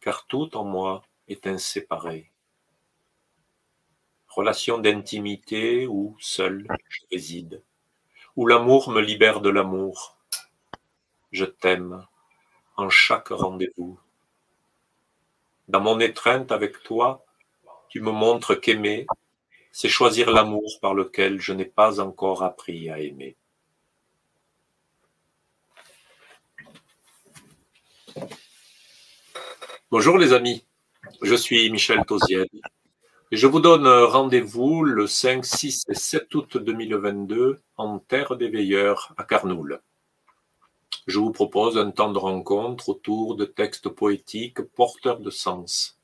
[0.00, 2.32] car tout en moi est inséparé
[4.38, 7.60] relation d'intimité où seul je réside,
[8.36, 10.16] où l'amour me libère de l'amour.
[11.32, 12.06] Je t'aime
[12.76, 13.98] en chaque rendez-vous.
[15.66, 17.26] Dans mon étreinte avec toi,
[17.88, 19.08] tu me montres qu'aimer,
[19.72, 23.34] c'est choisir l'amour par lequel je n'ai pas encore appris à aimer.
[29.90, 30.64] Bonjour les amis,
[31.22, 32.46] je suis Michel Tauziel
[33.30, 39.12] je vous donne rendez-vous le 5, 6 et 7 août 2022 en Terre des Veilleurs
[39.18, 39.82] à Carnoul.
[41.06, 45.98] Je vous propose un temps de rencontre autour de textes poétiques porteurs de sens.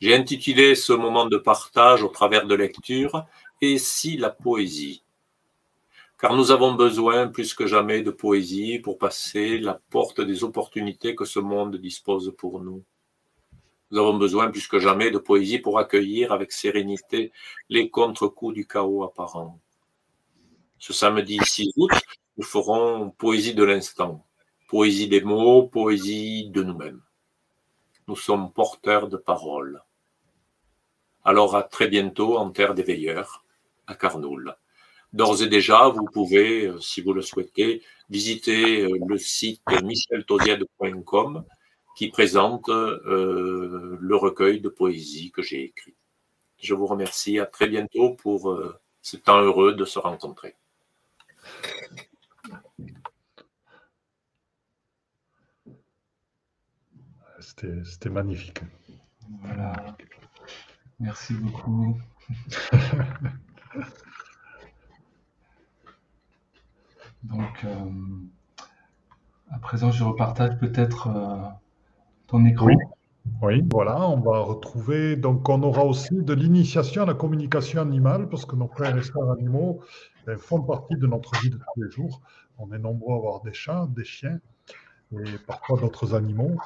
[0.00, 3.26] J'ai intitulé ce moment de partage au travers de lecture
[3.60, 5.04] Et si la poésie?
[6.18, 11.14] Car nous avons besoin plus que jamais de poésie pour passer la porte des opportunités
[11.14, 12.82] que ce monde dispose pour nous.
[13.90, 17.32] Nous avons besoin plus que jamais de poésie pour accueillir avec sérénité
[17.68, 19.58] les contre-coups du chaos apparent.
[20.78, 21.90] Ce samedi 6 août,
[22.36, 24.24] nous ferons poésie de l'instant,
[24.68, 27.02] poésie des mots, poésie de nous-mêmes.
[28.06, 29.82] Nous sommes porteurs de paroles.
[31.24, 33.44] Alors à très bientôt en Terre des Veilleurs,
[33.86, 34.56] à Carnoul.
[35.12, 41.44] D'ores et déjà, vous pouvez, euh, si vous le souhaitez, visiter euh, le site micheltosiade.com
[41.96, 45.94] qui présente euh, le recueil de poésie que j'ai écrit.
[46.58, 47.38] Je vous remercie.
[47.38, 50.56] À très bientôt pour euh, ce temps heureux de se rencontrer.
[57.40, 58.60] C'était magnifique.
[59.42, 59.96] Voilà.
[60.98, 61.98] Merci beaucoup.
[67.22, 67.90] Donc, euh,
[69.50, 71.38] à présent, je repartage peut-être euh,
[72.30, 72.68] ton écran.
[73.42, 73.62] Oui.
[73.70, 75.16] voilà, on va retrouver.
[75.16, 79.02] Donc, on aura aussi de l'initiation à la communication animale, parce que nos frères et
[79.02, 79.80] sœurs animaux
[80.26, 82.20] ben, font partie de notre vie de tous les jours.
[82.58, 84.40] On est nombreux à avoir des chats, des chiens
[85.12, 86.56] et parfois d'autres animaux.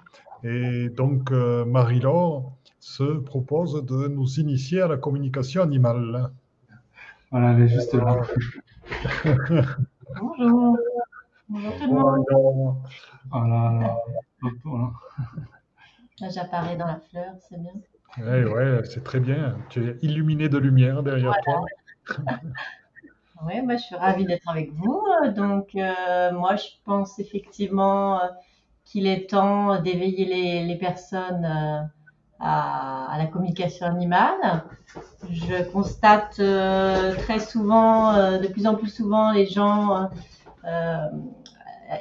[0.43, 6.31] Et donc, euh, Marie-Laure se propose de nous initier à la communication animale.
[7.31, 8.21] Voilà, elle est juste là.
[10.21, 10.64] Bonjour.
[13.31, 13.97] Voilà.
[14.65, 14.91] voilà.
[16.21, 17.73] Là, j'apparais dans la fleur, c'est bien.
[18.19, 19.57] Oui, ouais, c'est très bien.
[19.69, 21.65] Tu es illuminé de lumière derrière toi.
[23.47, 25.03] oui, moi, je suis ravie d'être avec vous.
[25.35, 28.29] Donc, euh, moi, je pense effectivement euh,
[28.85, 31.81] qu'il est temps d'éveiller les, les, personnes euh,
[32.39, 34.65] à, à, la communication animale.
[35.31, 36.35] Je constate
[37.25, 40.09] très souvent, de plus en plus souvent, les gens,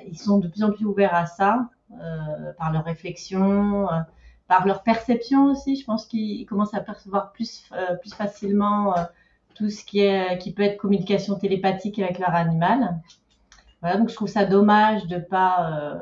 [0.08, 1.70] ils sont de plus en plus ouverts à ça.
[2.02, 4.00] Euh, par leur réflexion, euh,
[4.48, 5.76] par leur perception aussi.
[5.76, 8.96] Je pense qu'ils commencent à percevoir plus, euh, plus facilement
[9.54, 13.00] tout ce qui, peut être communication télépathique avec leur animal.
[13.82, 16.02] Voilà, donc je trouve ça dommage de pas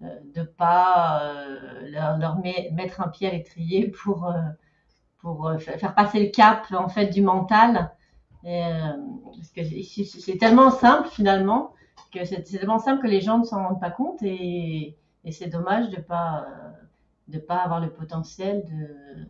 [0.00, 1.22] de pas
[1.82, 2.40] leur,
[2.72, 4.34] mettre un pied à l'étrier pour
[5.18, 7.92] pour faire passer le cap en fait du mental.
[8.42, 11.74] Parce que c'est tellement simple finalement
[12.12, 14.96] que c'est tellement simple que les gens ne s'en rendent pas compte et,
[15.30, 16.46] c'est dommage de pas
[17.28, 19.26] de pas avoir le potentiel de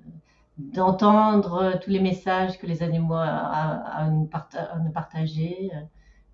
[0.58, 5.70] d'entendre tous les messages que les animaux ont nous, partager.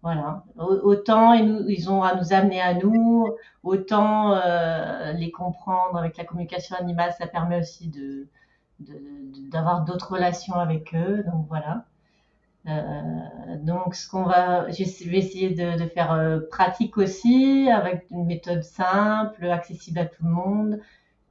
[0.03, 0.45] Voilà.
[0.57, 3.27] Autant ils, ont à nous amener à nous,
[3.64, 8.29] autant euh, les comprendre avec la communication animale, ça permet aussi de
[9.51, 11.25] d'avoir d'autres relations avec eux.
[11.25, 11.85] Donc voilà.
[12.66, 18.27] Euh, donc, ce qu'on va, je vais essayer de, faire euh, pratique aussi, avec une
[18.27, 20.81] méthode simple, accessible à tout le monde,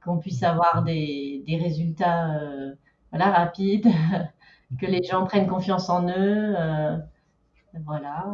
[0.04, 2.74] qu'on puisse avoir des, résultats euh,
[3.10, 3.88] voilà, rapides,
[4.80, 6.54] que les gens prennent confiance en eux.
[7.84, 8.26] voilà.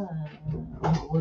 [0.83, 1.21] en gros,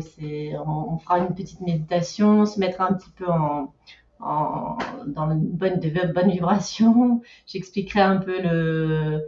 [0.66, 3.72] on, fera une petite méditation, se mettre un petit peu en,
[4.20, 7.20] dans une bonne, de bonne vibration.
[7.46, 9.22] J'expliquerai un peu le,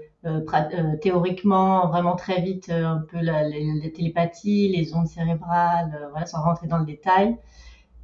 [1.01, 6.67] théoriquement vraiment très vite euh, un peu la, les, télépathies, les ondes cérébrales, sans rentrer
[6.67, 7.37] dans le détail.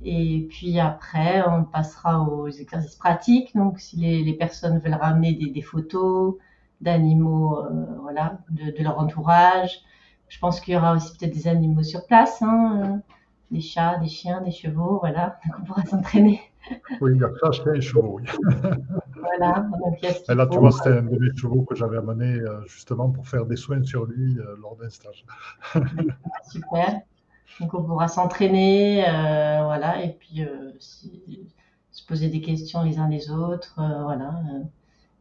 [0.05, 3.55] Et puis après, on passera aux exercices pratiques.
[3.55, 6.37] Donc, si les, personnes veulent ramener des, photos
[6.81, 7.59] d'animaux,
[8.01, 9.81] voilà, de, leur entourage,
[10.29, 13.01] je pense qu'il y aura aussi peut-être des animaux sur place, hein,
[13.53, 16.41] des chats, des chiens, des chevaux, voilà, donc on pourra s'entraîner.
[17.01, 18.19] Oui, il y a ça, chien et chevaux.
[18.19, 18.25] Oui.
[19.23, 19.67] Voilà.
[20.29, 23.29] Et là, tu vois, c'était un de mes chevaux que j'avais amené euh, justement pour
[23.29, 25.25] faire des soins sur lui euh, lors d'un stage.
[26.51, 27.01] Super.
[27.61, 30.45] Donc, on pourra s'entraîner, euh, voilà, et puis
[30.79, 34.43] se poser des questions les uns les autres, voilà.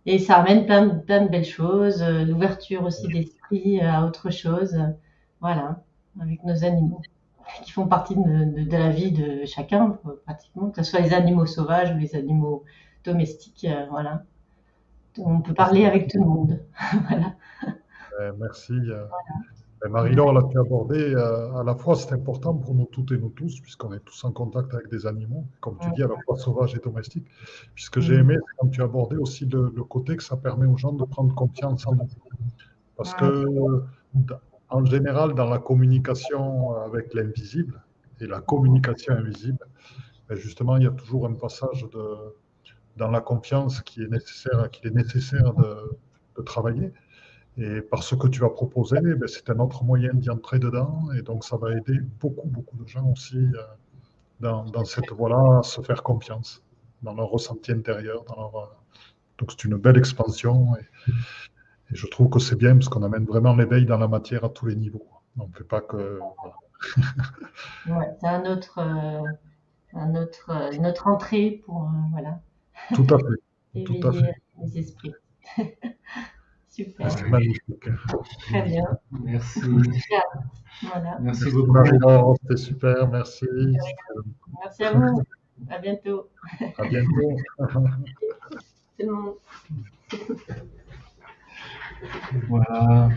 [0.05, 4.77] Et ça amène plein de, plein de belles choses, l'ouverture aussi d'esprit à autre chose,
[5.41, 5.83] voilà,
[6.21, 7.01] avec nos animaux
[7.63, 11.45] qui font partie de, de, la vie de chacun, pratiquement, que ce soit les animaux
[11.45, 12.63] sauvages ou les animaux
[13.03, 13.65] domestiques.
[13.65, 14.23] Euh, voilà.
[15.17, 16.59] On peut parler avec tout le monde.
[17.07, 17.35] voilà.
[18.19, 18.73] Euh, merci.
[18.73, 19.05] Euh,
[19.89, 21.15] Marie-Laure l'a pu aborder.
[21.15, 24.31] à la fois, c'est important pour nous toutes et nous tous, puisqu'on est tous en
[24.31, 27.25] contact avec des animaux, comme tu dis, à la fois sauvages et domestiques.
[27.73, 30.93] Puisque j'ai aimé, quand tu as abordé aussi le, côté que ça permet aux gens
[30.93, 32.07] de prendre confiance en nous.
[32.95, 33.45] Parce que
[34.69, 37.81] en général, dans la communication avec l'invisible
[38.19, 39.65] et la communication invisible,
[40.29, 42.35] ben, justement, il y a toujours un passage de,
[42.97, 45.97] dans la confiance qui est nécessaire, qu'il est nécessaire de,
[46.43, 46.91] travailler.
[47.57, 51.11] Et par ce que tu vas proposer, ben, c'est un autre moyen d'y entrer dedans.
[51.15, 53.61] Et donc, ça va aider beaucoup, beaucoup de gens aussi euh,
[54.39, 56.63] dans, cette voie-là à se faire confiance,
[57.03, 58.23] dans leur ressenti intérieur.
[58.31, 58.59] Euh,
[59.37, 60.75] donc, c'est une belle expansion.
[60.77, 61.13] Et,
[61.91, 64.65] je trouve que c'est bien parce qu'on amène vraiment l'éveil dans la matière à tous
[64.65, 65.05] les niveaux.
[65.37, 66.19] On ne fait pas que.
[67.85, 69.21] c'est un autre, euh,
[69.93, 71.91] un autre, une entrée pour.
[72.13, 72.39] Voilà.
[72.93, 73.83] Tout à fait.
[73.85, 74.33] Tout à fait.
[74.63, 75.13] les esprits.
[76.69, 77.11] Super.
[77.11, 77.89] C'est magnifique.
[78.47, 78.85] Très bien.
[79.11, 79.59] Merci.
[80.83, 81.17] Voilà.
[81.19, 81.77] Merci beaucoup.
[82.41, 83.07] C'était super.
[83.09, 83.45] Merci.
[84.61, 85.21] Merci à vous.
[85.69, 86.29] À bientôt.
[86.77, 87.37] À bientôt.
[88.97, 89.35] C'est le monde.
[92.47, 93.09] Voilà.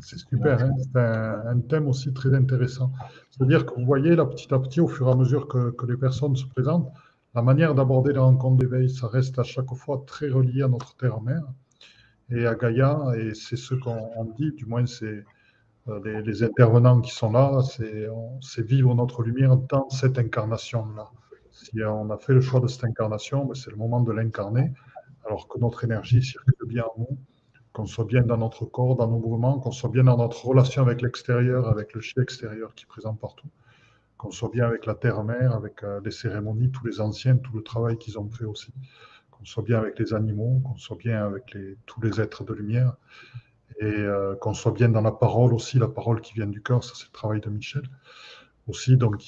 [0.00, 0.70] C'est super, hein.
[0.78, 2.92] c'est un, thème aussi très intéressant.
[3.30, 5.96] C'est-à-dire que vous voyez, là, petit à petit, au fur et à mesure que, les
[5.96, 6.92] personnes se présentent,
[7.34, 10.96] la manière d'aborder les rencontres d'éveil, ça reste à chaque fois très relié à notre
[10.96, 11.44] terre-mère
[12.30, 15.24] et à Gaïa, et c'est ce qu'on dit, du moins c'est
[15.88, 21.10] euh, les, intervenants qui sont là, c'est vivre notre lumière dans cette incarnation-là.
[21.50, 24.72] Si on a fait le choix de cette incarnation, ben, c'est le moment de l'incarner,
[25.26, 27.18] alors que notre énergie circule bien en nous,
[27.72, 30.82] qu'on soit bien dans notre corps, dans nos mouvements, qu'on soit bien dans notre relation
[30.82, 33.48] avec l'extérieur, avec le chien extérieur qui est présent partout,
[34.16, 37.62] qu'on soit bien avec la terre-mère, avec euh, les cérémonies, tous les anciens, tout le
[37.62, 38.72] travail qu'ils ont fait aussi,
[39.30, 41.56] qu'on soit bien avec les animaux, qu'on soit bien avec
[41.86, 42.94] tous les êtres de lumière.
[43.80, 46.82] Et euh, qu'on soit bien dans la parole aussi, la parole qui vient du cœur,
[46.82, 47.82] ça c'est le travail de Michel.
[48.66, 48.96] Aussi.
[48.96, 49.22] Donc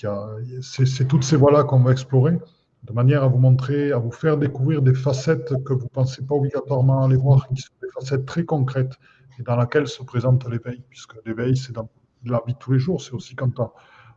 [0.61, 2.37] c'est toutes ces voies-là qu'on va explorer
[2.85, 6.25] de manière à vous montrer, à vous faire découvrir des facettes que vous ne pensez
[6.25, 8.95] pas obligatoirement aller voir, qui sont des facettes très concrètes
[9.39, 11.89] et dans lesquelles se présente l'éveil, puisque l'éveil c'est dans
[12.25, 13.53] la vie tous les jours, c'est aussi quand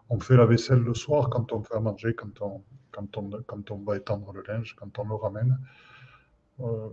[0.09, 2.61] on, fait la vaisselle le soir, quand on fait à manger, quand on,
[2.91, 5.57] quand on, quand on va étendre le linge, quand on le ramène.
[6.59, 6.89] Euh,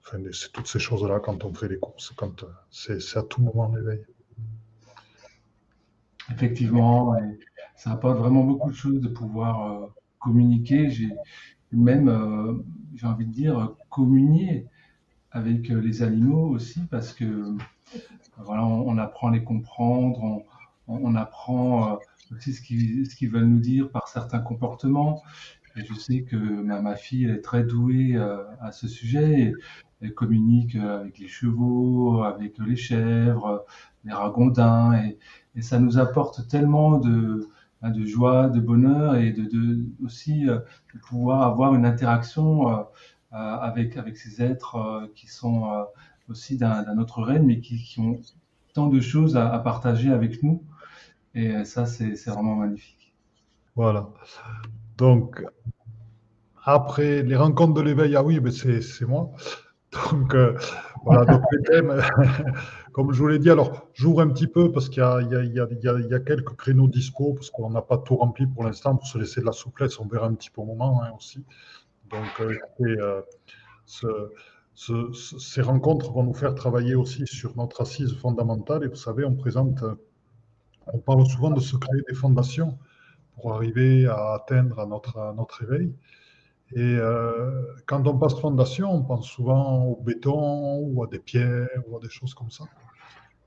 [0.00, 3.42] enfin, c'est toutes ces choses-là quand on fait les courses, quand euh, c'est à tout
[3.42, 4.04] moment l'éveil.
[6.30, 7.16] Effectivement,
[7.76, 9.86] ça apporte vraiment beaucoup de choses de pouvoir euh,
[10.20, 10.90] communiquer.
[10.90, 11.10] J'ai
[11.72, 12.62] même,
[12.94, 14.66] j'ai envie de dire, communier
[15.32, 17.54] avec les animaux aussi parce que
[18.38, 20.42] voilà, on, apprend à les comprendre,
[20.88, 21.98] on, apprend
[22.32, 25.22] aussi ce qu'ils qu'ils veulent nous dire par certains comportements
[25.76, 29.52] je sais que ma, fille est très douée euh, à ce sujet.
[30.00, 33.64] Elle communique euh, avec les chevaux, avec les chèvres,
[34.04, 35.18] les ragondins, et,
[35.60, 37.48] ça nous apporte tellement de,
[37.82, 40.58] de joie, de bonheur et de, aussi euh,
[40.94, 42.86] de pouvoir avoir une interaction
[43.30, 45.86] avec, avec ces êtres qui sont
[46.28, 48.20] aussi d'un autre règne, mais qui, ont
[48.74, 50.62] tant de choses à, à partager avec nous.
[51.34, 53.14] Et ça, c'est vraiment magnifique.
[53.76, 54.08] Voilà.
[54.98, 55.42] Donc,
[56.64, 59.30] après les rencontres de l'éveil, ah oui, mais c'est moi.
[59.92, 60.56] Donc, euh,
[61.04, 62.00] voilà, donc les thèmes,
[62.92, 66.20] comme je vous l'ai dit, alors j'ouvre un petit peu parce qu'il y, y, a
[66.20, 69.46] quelques créneaux dispo, parce qu'on n'a pas tout rempli pour l'instant, pour se laisser de
[69.46, 71.44] la souplesse, on verra un petit peu au moment hein, aussi.
[72.10, 73.22] Donc, euh,
[74.04, 74.28] euh,
[74.74, 78.84] ce, ces rencontres vont nous faire travailler aussi sur notre assise fondamentale.
[78.84, 79.82] Et vous savez, on présente,
[80.86, 82.78] on parle souvent de se créer des fondations
[83.34, 85.94] pour arriver à atteindre notre, notre éveil.
[86.74, 87.50] Et euh,
[87.86, 92.00] quand on passe fondation, on pense souvent au béton ou à des pierres ou à
[92.00, 92.64] des choses comme ça.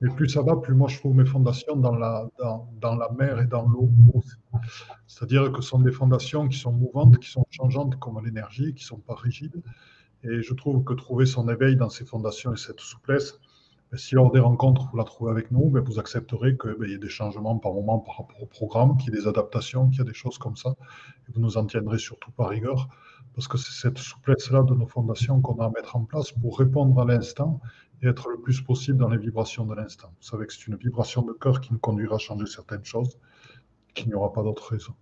[0.02, 3.10] Mais plus ça va, plus moi je trouve mes fondations dans la, dans, dans la
[3.12, 3.90] mer et dans l'eau.
[5.08, 8.84] C'est-à-dire que ce sont des fondations qui sont mouvantes, qui sont changeantes comme l'énergie, qui
[8.84, 9.62] ne sont pas rigides.
[10.24, 13.40] Et je trouve que trouver son éveil dans ces fondations et cette souplesse,
[13.96, 16.94] si lors des rencontres, vous la trouvez avec nous, ben, vous accepterez qu'il ben, y
[16.94, 20.00] ait des changements par moment par rapport au programme, qu'il y ait des adaptations, qu'il
[20.00, 20.76] y ait des choses comme ça.
[21.28, 22.88] Et vous nous en tiendrez surtout par rigueur,
[23.36, 26.58] parce que c'est cette souplesse-là de nos fondations qu'on a à mettre en place pour
[26.58, 27.60] répondre à l'instant
[28.02, 30.10] et être le plus possible dans les vibrations de l'instant.
[30.22, 33.18] Vous savez que c'est une vibration de cœur qui nous conduira à changer certaines choses,
[33.94, 34.94] qu'il n'y aura pas d'autre raison.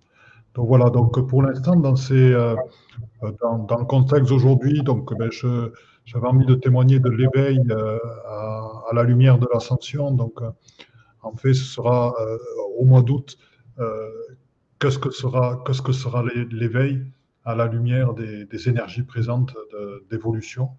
[0.54, 2.56] Donc voilà, donc pour l'instant, dans, euh,
[3.42, 5.30] dans, le contexte d'aujourd'hui, ben,
[6.06, 10.12] j'avais envie de témoigner de l'éveil euh, à, la lumière de l'ascension.
[10.12, 10.52] Donc, euh,
[11.22, 12.38] en fait, ce sera euh,
[12.78, 13.38] au mois d'août.
[14.80, 17.06] qu'est-ce que sera, qu'est-ce que sera l'éveil?
[17.46, 19.56] À la lumière des, énergies présentes
[20.10, 20.70] d'évolution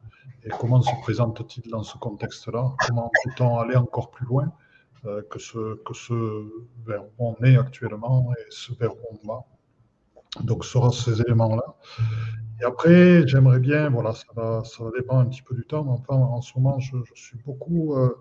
[0.45, 2.73] et comment se présente-t-il dans ce contexte-là?
[2.87, 4.53] Comment peut-on aller encore plus loin
[5.03, 6.15] que, ce, que ce
[6.87, 9.45] vers où on est actuellement et ce vers où on va?
[10.41, 11.77] Donc, ce sera ces éléments-là.
[12.61, 15.85] Et après, j'aimerais bien, voilà, ça va, ça va dépendre un petit peu du temps,
[15.85, 18.19] mais enfin, en ce moment, je, suis beaucoup euh,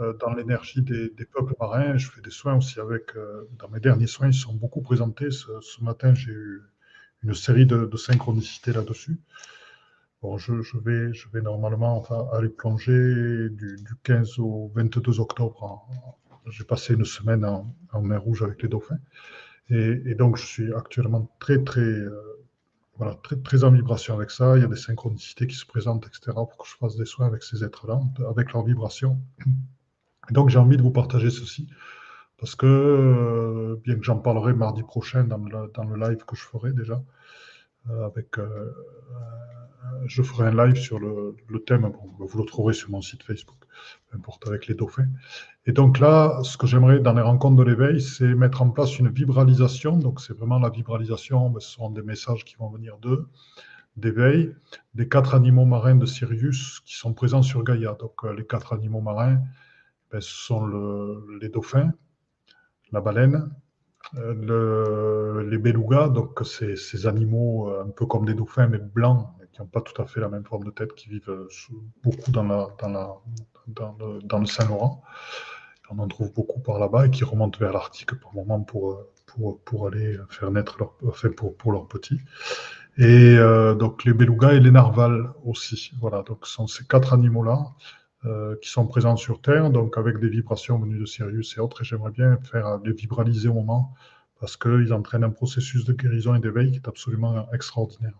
[0.00, 1.96] euh, dans l'énergie des, peuples marins.
[1.96, 5.30] Je fais des soins aussi avec, euh, dans mes derniers soins, ils sont beaucoup présentés.
[5.30, 6.62] Ce, matin, j'ai eu
[7.22, 9.20] une série de, synchronicités là-dessus.
[10.22, 12.02] Bon, je, vais, je vais normalement
[12.32, 15.86] aller plonger du, 15 au 22 octobre.
[16.50, 18.98] J'ai passé une semaine en, mer Rouge avec les dauphins.
[19.70, 21.94] Et, et, donc, je suis actuellement très, très
[23.00, 24.58] voilà, très, très en vibration avec ça.
[24.58, 27.26] Il y a des synchronicités qui se présentent, etc., pour que je fasse des soins
[27.26, 27.98] avec ces êtres-là,
[28.28, 29.18] avec leur vibration.
[30.30, 31.66] donc, j'ai envie de vous partager ceci,
[32.40, 36.34] parce que, euh, bien que j'en parlerai mardi prochain dans le, dans le, live que
[36.34, 37.02] je ferai déjà,
[37.90, 38.72] euh, avec, euh,
[40.06, 43.58] je ferai un live sur le, le thème, vous le trouverez sur mon site Facebook,
[44.08, 45.08] peu importe, avec les dauphins.
[45.66, 48.98] Et donc là, ce que j'aimerais dans les rencontres de l'éveil, c'est mettre en place
[48.98, 49.98] une vibralisation.
[49.98, 53.28] Donc c'est vraiment la vibralisation, ce sont des messages qui vont venir d'eux,
[53.96, 54.54] d'éveil,
[54.94, 57.98] des quatre animaux marins de Sirius qui sont présents sur Gaïa.
[58.00, 59.42] Donc les quatre animaux marins,
[60.10, 61.92] ben, ce sont le, les dauphins,
[62.92, 63.50] la baleine,
[64.14, 69.60] le, les belugas, donc ces, ces, animaux un peu comme des dauphins mais blancs, qui
[69.60, 71.46] n'ont pas tout à fait la même forme de tête, qui vivent
[72.02, 73.14] beaucoup dans, la, dans, la,
[73.68, 75.02] dans le, dans le Saint-Laurent.
[75.90, 79.60] On en trouve beaucoup par là-bas et qui remontent vers l'Arctique par moment pour, pour,
[79.62, 82.20] pour, aller faire naître leur, enfin pour, pour leurs petits.
[82.96, 85.92] Et euh, donc les belugas et les narvals aussi.
[86.00, 87.72] Voilà, donc ce sont ces quatre animaux-là
[88.24, 91.82] euh, qui sont présents sur Terre, donc avec des vibrations venues de Sirius et autres.
[91.82, 93.94] Et j'aimerais bien faire les vibraliser au moment
[94.40, 98.18] parce qu'ils entraînent un processus de guérison et d'éveil qui est absolument extraordinaire.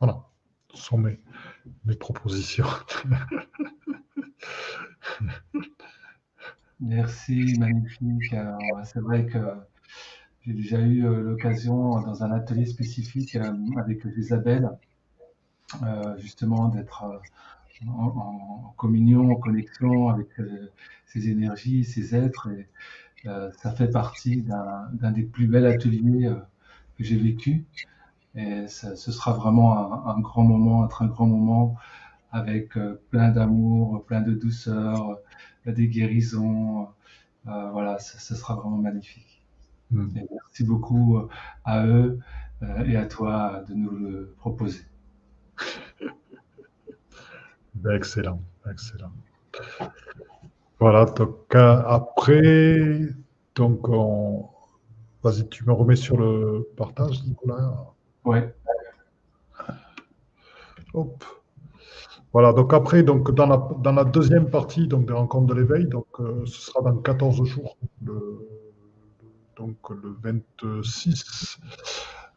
[0.00, 0.24] Voilà,
[0.74, 1.20] ce sont mes,
[1.84, 2.66] mes propositions.
[6.80, 8.34] Merci, magnifique.
[8.84, 9.38] C'est vrai que
[10.44, 14.70] j'ai déjà eu euh, l'occasion dans un atelier spécifique euh, avec Isabelle,
[15.84, 17.04] euh, justement d'être
[17.88, 20.28] en, communion, en connexion avec
[21.06, 22.48] ces énergies, ces êtres.
[22.50, 22.68] Et
[23.24, 26.30] ça fait partie d'un des plus bels ateliers
[26.98, 27.64] que j'ai vécu.
[28.34, 31.76] Et ce sera vraiment un, grand moment, un grand moment
[32.32, 32.70] avec
[33.10, 35.18] plein d'amour, plein de douceur,
[35.66, 36.88] des guérisons.
[37.44, 39.32] voilà, ce sera vraiment magnifique.
[39.92, 40.08] Mm.
[40.30, 41.28] merci beaucoup euh,
[41.64, 42.18] à eux
[42.62, 44.84] euh, et à toi de nous le proposer.
[47.90, 49.12] Excellent, excellent.
[50.78, 53.00] Voilà, donc euh, après,
[53.54, 54.48] donc on...
[55.22, 57.72] vas-y, tu me remets sur le partage, Nicolas.
[58.24, 58.54] Ouais.
[60.94, 61.24] Hop.
[62.32, 65.86] Voilà, donc après, donc dans la, dans la deuxième partie donc, des rencontres de l'éveil,
[65.86, 66.06] donc
[66.46, 68.48] ce sera dans 14 jours, le,
[69.56, 71.58] donc le 26.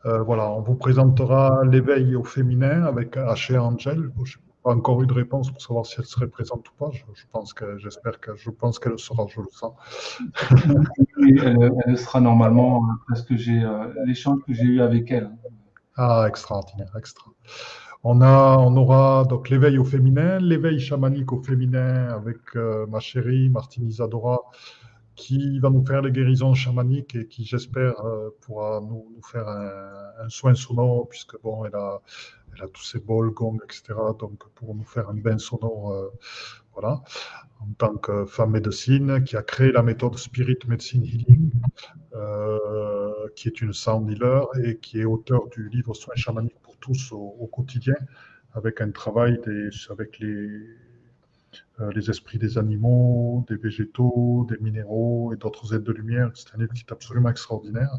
[0.06, 3.58] Euh, voilà, on vous présentera l'éveil au féminin avec H.E.
[3.58, 4.12] Angel.
[4.24, 4.38] Je
[4.72, 6.89] encore eu de réponse pour savoir si elle serait présente ou pas.
[6.91, 9.74] Je, pense que j'espère que je pense qu'elle sera, je le sens.
[11.88, 15.30] elle, sera normalement euh, parce que j'ai euh, l'échange que j'ai eu avec elle.
[15.95, 17.32] Ah, extraordinaire, extra.
[18.03, 23.49] On, a, on aura donc l'éveil au féminin, l'éveil chamanique au féminin avec ma chérie
[23.49, 24.41] Martine Isadora
[25.16, 29.47] qui va nous faire les guérisons chamaniques et qui, j'espère, euh, pourra nous, nous faire
[29.47, 32.01] un, un, soin sonore, puisque bon, elle a,
[32.56, 33.93] elle a tous ses bols, gongs, etc.
[34.20, 36.10] Donc, pour nous faire un bain sonore, euh,
[36.74, 37.01] voilà,
[37.62, 41.51] en tant que femme médecine, qui a créé la méthode Spirit Medicine Healing,
[42.14, 46.78] euh, qui est une sound healer et qui est auteur du livre Soins chamaniques pour
[46.78, 47.95] tous au, quotidien,
[48.53, 50.66] avec un travail des, avec les
[51.82, 56.32] euh, les esprits des animaux, des végétaux, des minéraux et d'autres aides de lumière.
[56.34, 57.91] C'est un livre qui est absolument extraordinaire.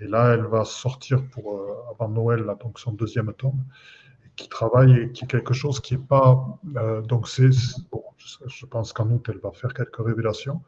[0.00, 3.62] Et là, elle va sortir pour euh, avant Noël, donc son deuxième tome,
[4.36, 6.58] qui travaille et qui est quelque chose qui n'est pas.
[6.76, 7.50] Euh, donc, c'est.
[8.46, 10.62] Je, pense qu'en août, elle va faire quelques révélations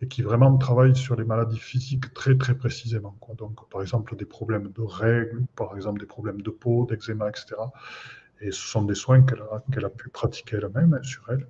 [0.00, 3.16] et qui vraiment travaille sur les maladies physiques très, très précisément.
[3.36, 7.54] Donc, par exemple, des problèmes de règles, par exemple, des problèmes de peau, d'eczéma, etc.
[8.40, 11.46] Et ce sont des soins qu'elle a, a, pu pratiquer elle-même hein, sur elle.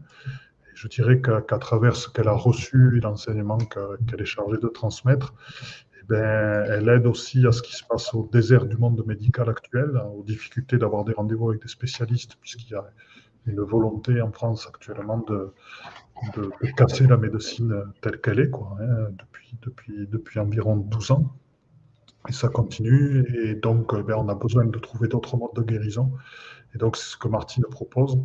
[0.74, 5.32] Je dirais qu'à travers ce qu'elle a reçu et l'enseignement qu'elle est chargée de transmettre,
[6.09, 9.92] ben, elle aide aussi à ce qui se passe au désert du monde médical actuel,
[9.96, 12.84] hein, aux difficultés d'avoir des rendez-vous avec des spécialistes, puisqu'il y a
[13.46, 15.52] une volonté en France actuellement de,
[16.36, 21.34] de, casser la médecine telle qu'elle est, quoi, hein, depuis, depuis, depuis environ 12 ans.
[22.28, 25.62] Et ça continue, et donc eh ben, on a besoin de trouver d'autres modes de
[25.62, 26.11] guérison.
[26.74, 28.18] Et donc, c'est ce que Martine propose.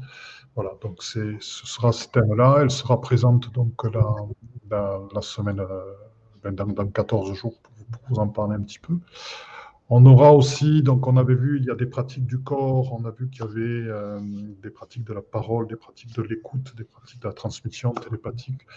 [0.55, 2.59] Voilà, donc ce sera ce thème-là.
[2.61, 5.93] Elle sera présente donc la, la, semaine, euh,
[6.43, 7.59] ben, dans, dans, 14 jours
[7.91, 8.97] pour, vous en parler un petit peu.
[9.91, 13.05] On aura aussi, donc on avait vu, il y a des pratiques du corps, on
[13.05, 14.19] a vu qu'il y avait euh,
[14.61, 18.67] des pratiques de la parole, des pratiques de l'écoute, des pratiques de la transmission télépathique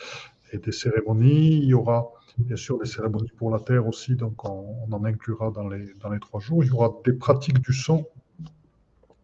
[0.53, 1.59] et des cérémonies.
[1.59, 5.51] Il y aura bien sûr des cérémonies pour la Terre aussi, donc on, en inclura
[5.51, 6.65] dans les, dans les trois jours.
[6.65, 8.07] Il y aura des pratiques du son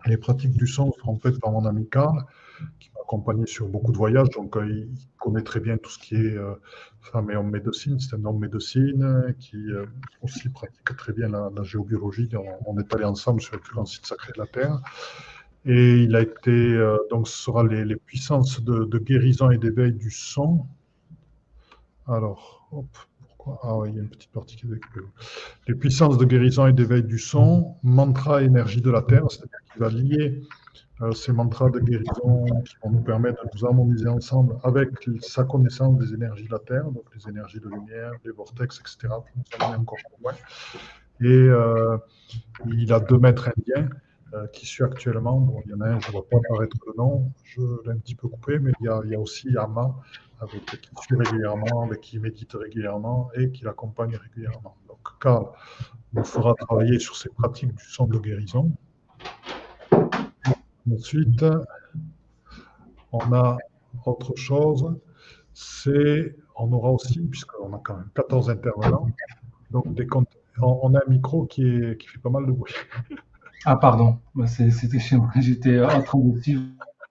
[0.06, 2.24] les pratiques du son seront faites par mon ami Karl,
[2.78, 4.28] qui accompagné sur beaucoup de voyages.
[4.30, 4.88] Donc, euh, il
[5.18, 6.54] connaît très bien tout ce qui est euh,
[7.00, 7.98] femme et homme médecine.
[7.98, 9.86] C'est un homme médecine qui euh,
[10.22, 12.28] aussi pratique très bien la, géobiologie.
[12.66, 14.80] On, est allé ensemble sur le plus grand site sacré de la Terre.
[15.64, 20.10] Et il a été, donc, ce sera les, puissances de, de, guérison et d'éveil du
[20.10, 20.66] son.
[22.06, 22.86] Alors, hop,
[23.62, 24.80] ah oui, il y a une petite partie qui est
[25.66, 29.80] Les puissances de guérison et d'éveil du son, mantra énergie de la terre, c'est-à-dire qu'il
[29.80, 30.48] va lier euh,
[31.12, 34.90] ces mantras de guérison qui vont nous permettre de nous harmoniser ensemble avec
[35.20, 39.08] sa connaissance des énergies de la terre, donc les énergies de lumière, les vortex, etc.,
[39.08, 40.32] pour nous amener encore plus loin.
[41.20, 41.98] Et euh,
[42.66, 43.88] il a deux maîtres indiens
[44.52, 45.40] qui suit actuellement.
[45.40, 47.92] Bon, il y en a un, je ne vois pas apparaître le nom, je l'ai
[47.92, 49.94] un petit peu coupé, mais il y a, aussi Ama,
[50.40, 54.76] avec qui suit régulièrement, avec qui médite régulièrement et qui l'accompagne régulièrement.
[54.86, 55.46] Donc, Carl
[56.12, 58.70] nous fera travailler sur ces pratiques du son de guérison.
[60.92, 61.44] Ensuite,
[63.12, 63.58] on a
[64.06, 64.96] autre chose,
[65.54, 69.08] c'est, on aura aussi, puisqu'on a quand même 14 intervenants,
[69.70, 70.28] donc des comptes,
[70.60, 72.74] on, a un micro qui, est, qui fait pas mal de bruit.
[73.64, 76.62] Ah pardon, bah, c'était chez moi, j'étais en train de suivre.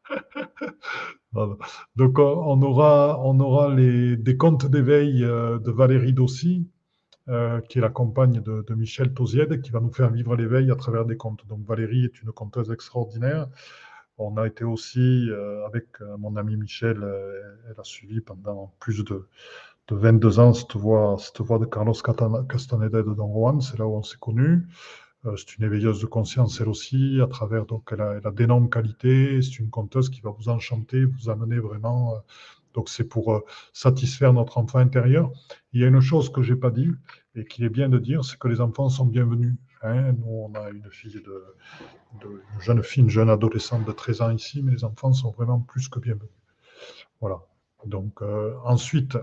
[1.95, 6.67] Donc on aura, on aura les, des contes d'éveil euh, de Valérie Dossi,
[7.29, 10.71] euh, qui est la compagne de, de Michel Tosied, qui va nous faire vivre l'éveil
[10.71, 11.45] à travers des contes.
[11.47, 13.49] Donc Valérie est une conteuse extraordinaire.
[14.17, 16.97] On a été aussi euh, avec euh, mon ami Michel,
[17.69, 19.27] elle a suivi pendant plus de,
[19.89, 21.93] de 22 ans cette voix, de Carlos
[22.47, 24.65] Castaneda de Don Juan, c'est là où on s'est connus.
[25.35, 29.41] c'est une éveilleuse de conscience, elle aussi, à travers, donc elle a, a d'énormes qualités,
[29.41, 32.23] c'est une conteuse qui va vous enchanter, vous amener vraiment.
[32.77, 35.31] Donc c'est pour satisfaire notre enfant intérieur.
[35.73, 36.91] Il y a une chose que j'ai pas dit
[37.33, 39.55] et qu'il est bien de dire, c'est que les enfants sont bienvenus.
[39.81, 40.11] Hein.
[40.11, 41.43] Nous, on a une fille de,
[42.21, 45.59] une jeune fille, une jeune adolescente de 13 ans ici, mais les enfants sont vraiment
[45.59, 46.29] plus que bienvenus.
[47.19, 47.39] Voilà.
[47.87, 49.17] Donc, euh, ensuite,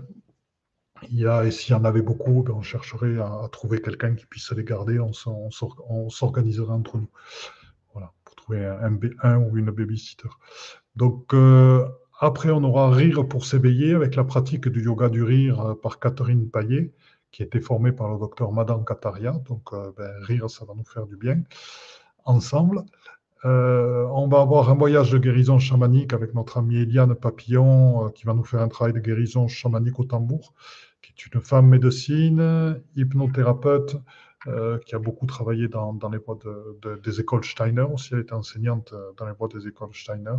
[1.03, 4.15] il y a, et s'il y en avait beaucoup, ben, on chercherait à, trouver quelqu'un
[4.15, 7.09] qui puisse les garder, on, s'organiserait entre nous.
[7.93, 10.27] Voilà, pour trouver un, un, ou une babysitter.
[10.97, 11.87] Donc, euh,
[12.19, 15.99] après, on aura Rire pour s'éveiller avec la pratique du yoga du rire euh, par
[15.99, 16.93] Catherine Paillet,
[17.31, 19.33] qui a été formée par le docteur Madame Kataria.
[19.47, 21.43] Donc, ben, rire, ça va nous faire du bien
[22.23, 22.83] ensemble.
[23.45, 28.09] Euh, on va avoir un voyage de guérison chamanique avec notre amie Eliane Papillon euh,
[28.09, 30.53] qui va nous faire un travail de guérison chamanique au tambour,
[31.01, 33.97] qui est une femme médecine, hypnothérapeute,
[34.47, 36.37] euh, qui a beaucoup travaillé dans, les voies
[37.03, 38.13] des écoles Steiner aussi.
[38.13, 40.37] Elle est enseignante dans les voies des écoles Steiner.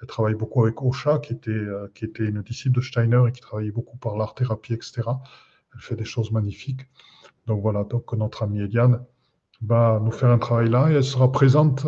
[0.00, 1.66] Elle travaille beaucoup avec Osha, qui était,
[2.02, 5.02] était une disciple de Steiner et qui travaillait beaucoup par l'art-thérapie, etc.
[5.74, 6.82] Elle fait des choses magnifiques.
[7.46, 9.04] Donc voilà, donc notre amie Eliane
[9.62, 11.86] va nous faire un travail là et elle sera présente.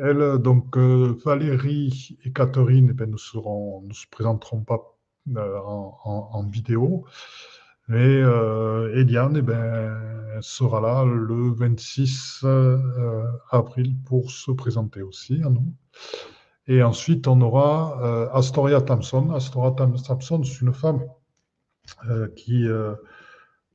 [0.00, 4.94] Elle, donc euh, Valérie et Catherine, eh nous serons, nous se présenterons pas
[5.36, 7.04] euh, en, vidéo.
[7.90, 12.44] Et euh, Eliane eh ben, sera là le 26
[13.50, 15.72] avril pour se présenter aussi à nous.
[16.66, 19.30] Et ensuite, on aura Astoria Thompson.
[19.30, 21.02] Astoria Thompson, c'est une femme
[22.36, 22.68] qui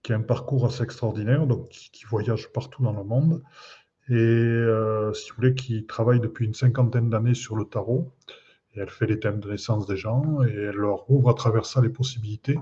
[0.03, 3.41] qui a un parcours assez extraordinaire, donc qui, voyage partout dans le monde,
[4.09, 8.11] et euh, si vous voulez, qui travaille depuis une cinquantaine d'années sur le tarot.
[8.76, 11.82] Elle fait les thèmes de naissance des gens et elle leur ouvre à travers ça
[11.82, 12.57] les possibilités.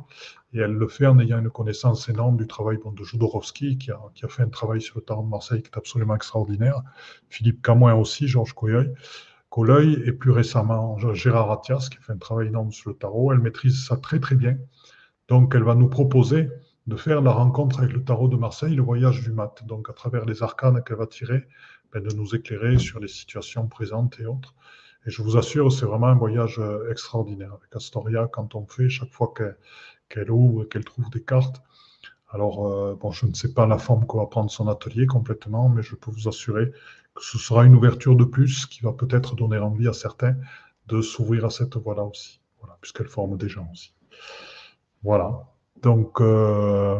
[0.53, 3.99] Et elle le fait en ayant une connaissance énorme du travail de Jodorowsky, qui a,
[4.13, 6.81] qui a, fait un travail sur le tarot de Marseille qui est absolument extraordinaire.
[7.29, 8.93] Philippe Camoin aussi, Georges Coyeuil.
[9.49, 13.33] Colleuil et plus récemment Gérard Attias qui fait un travail énorme sur le tarot.
[13.33, 14.57] Elle maîtrise ça très très bien.
[15.27, 16.49] Donc elle va nous proposer
[16.87, 19.63] de faire la rencontre avec le tarot de Marseille, le voyage du mat.
[19.65, 21.47] Donc, à travers les arcanes qu'elle va tirer,
[21.93, 24.55] ben, de nous éclairer sur les situations présentes et autres.
[25.05, 28.89] Et je vous assure, c'est vraiment un voyage euh, extraordinaire avec Astoria quand on fait,
[28.89, 29.33] chaque fois
[30.09, 31.61] qu'elle ouvre, qu'elle trouve des cartes.
[32.29, 35.69] Alors, euh, bon, je ne sais pas la forme qu'on va prendre son atelier complètement,
[35.69, 36.71] mais je peux vous assurer
[37.15, 40.35] que ce sera une ouverture de plus qui va peut-être donner envie à certains
[40.87, 43.93] de s'ouvrir à cette voie-là aussi, voilà, puisqu'elle forme des gens aussi.
[45.03, 45.47] Voilà.
[45.81, 46.99] Donc, euh,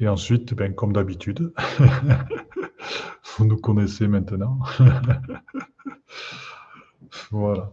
[0.00, 1.52] et ensuite, ben, comme d'habitude,
[3.38, 4.58] vous nous connaissez maintenant.
[7.30, 7.70] voilà.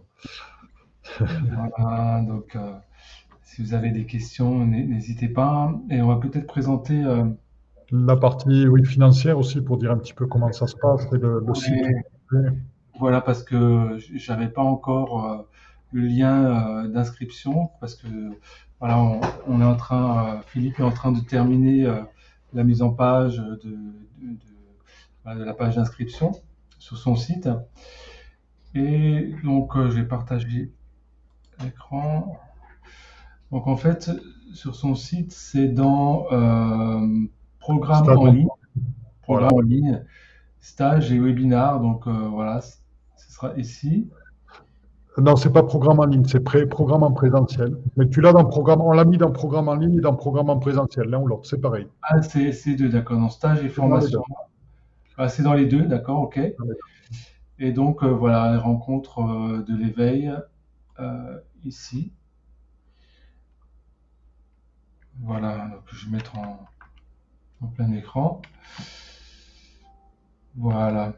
[1.19, 2.21] voilà.
[2.21, 2.73] Donc, euh,
[3.41, 5.73] si vous avez des questions, n'hésitez pas.
[5.89, 7.03] Et on va peut-être présenter.
[7.03, 7.25] Euh,
[7.91, 11.17] La partie oui, financière aussi, pour dire un petit peu comment ça se passe et
[11.17, 11.73] le, site.
[12.99, 15.47] Voilà, parce que j'avais pas encore
[15.91, 18.07] le lien d'inscription, parce que
[18.79, 18.99] voilà,
[19.47, 22.01] on, est en train, euh, Philippe est en train de terminer euh,
[22.53, 23.77] la mise en page de,
[25.25, 26.31] la page d'inscription
[26.77, 27.49] sur son site.
[28.73, 30.71] Et donc, euh, j'ai partagé
[31.63, 32.37] l'écran.
[33.51, 34.11] Donc, en fait,
[34.53, 36.25] sur son site, c'est dans
[37.59, 38.47] programme en ligne,
[39.21, 40.03] programme en ligne,
[40.59, 41.79] stage et webinar.
[41.79, 44.09] Donc, voilà, ce sera ici.
[45.17, 47.77] Non, c'est pas programme en ligne, c'est programme en présentiel.
[47.95, 50.49] Mais tu l'as dans programme, on l'a mis dans programme en ligne et dans programme
[50.49, 51.87] en présentiel, l'un ou l'autre, c'est pareil.
[52.01, 53.17] Ah, c'est deux, d'accord.
[53.19, 54.21] Dans stage et formation.
[55.17, 56.39] Ah, c'est dans les deux, d'accord, ok.
[57.59, 60.33] Et donc, euh, voilà, les rencontres euh, de l'éveil
[60.99, 62.11] euh, ici.
[65.21, 66.65] Voilà, donc je vais mettre en,
[67.61, 68.41] en plein écran.
[70.55, 71.13] Voilà.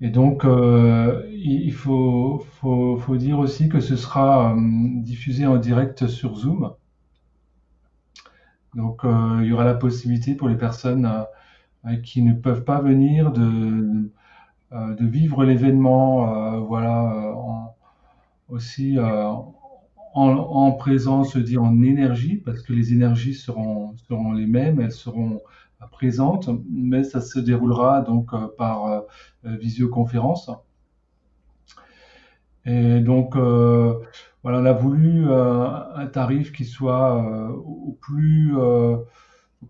[0.00, 4.54] Et donc, il faut, faut, faut, dire aussi que ce sera
[5.02, 6.72] diffusé en direct sur Zoom.
[8.74, 11.08] Donc, il y aura la possibilité pour les personnes
[12.02, 14.10] qui ne peuvent pas venir de,
[14.72, 17.34] de vivre l'événement, voilà,
[18.48, 18.98] aussi
[20.14, 23.94] en, présence, je dis en énergie, parce que les énergies seront,
[24.34, 25.40] les mêmes, elles seront
[25.90, 29.00] présentes, mais ça se déroulera donc euh, par euh,
[29.44, 30.50] visioconférence.
[32.64, 33.94] Et donc, euh,
[34.42, 37.16] voilà, on a voulu un tarif qui soit
[37.64, 39.06] au, plus, au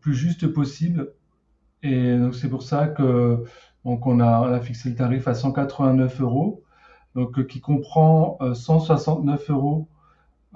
[0.00, 1.12] plus juste possible.
[1.82, 3.44] Et donc, c'est pour ça que
[3.84, 6.62] donc on a, fixé le tarif à 189 euros,
[7.14, 9.88] donc qui comprend 169 euros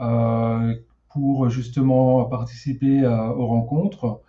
[0.00, 0.74] euh,
[1.08, 4.20] pour justement participer euh, aux rencontres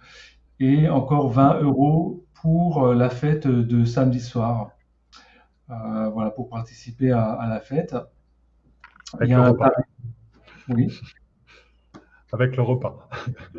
[0.61, 4.71] et encore 20 euros pour euh, la fête de samedi soir.
[5.67, 7.95] voilà, pour participer à, la fête.
[9.14, 9.72] Avec le repas.
[10.70, 10.99] Oui.
[12.34, 13.10] Avec le repas.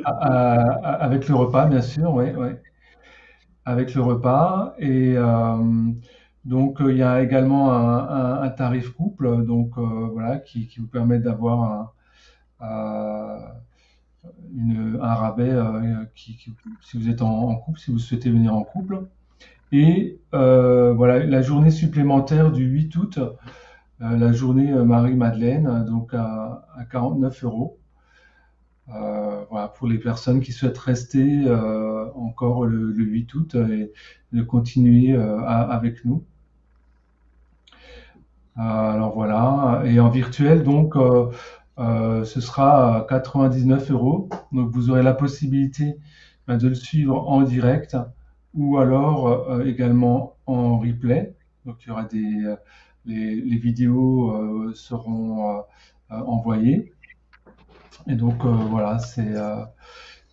[0.05, 2.26] avec le repas, bien sûr, oui.
[3.64, 4.74] Avec le repas.
[4.78, 5.16] Et
[6.44, 11.94] donc, il y a également un, tarif couple, donc voilà, qui, qui, vous permet d'avoir
[12.61, 13.38] un,
[15.01, 16.38] rabais euh, qui,
[16.82, 19.07] si vous êtes en, couple, si vous souhaitez venir en couple.
[19.72, 23.30] Et euh, voilà, la journée supplémentaire du 8 août, euh,
[24.01, 27.78] la journée Marie-Madeleine, donc à, 49 euros.
[28.86, 31.51] voilà, pour les personnes qui souhaitent rester
[32.14, 33.92] encore le, 8 août et
[34.32, 36.22] de continuer avec nous.
[38.57, 40.96] alors voilà, et en virtuel, donc,
[41.78, 44.28] euh, ce sera 99 euros.
[44.53, 45.96] Donc vous aurez la possibilité
[46.46, 47.96] ben, de le suivre en direct
[48.55, 51.36] ou alors euh, également en replay.
[51.66, 52.57] Donc il y aura des
[53.09, 55.62] euh, les, vidéos seront
[56.11, 56.92] envoyées.
[58.06, 59.34] Et donc voilà, c'est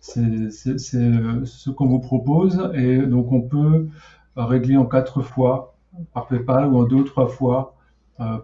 [0.00, 2.70] ce qu'on vous propose.
[2.74, 3.88] Et donc on peut
[4.36, 5.74] régler en quatre fois
[6.12, 7.74] par PayPal ou en deux ou trois fois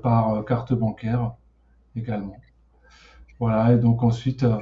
[0.03, 1.33] par carte bancaire
[1.97, 2.37] également.
[3.43, 4.57] Voilà, et donc ensuite, euh,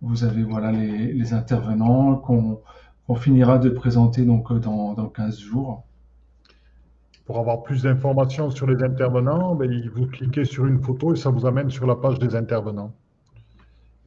[0.00, 5.82] vous avez voilà, les, intervenants qu'on finira de présenter donc, euh, dans, dans 15 jours.
[7.26, 11.30] Pour avoir plus d'informations sur les intervenants, ben, vous cliquez sur une photo et ça
[11.30, 12.92] vous amène sur la page des intervenants.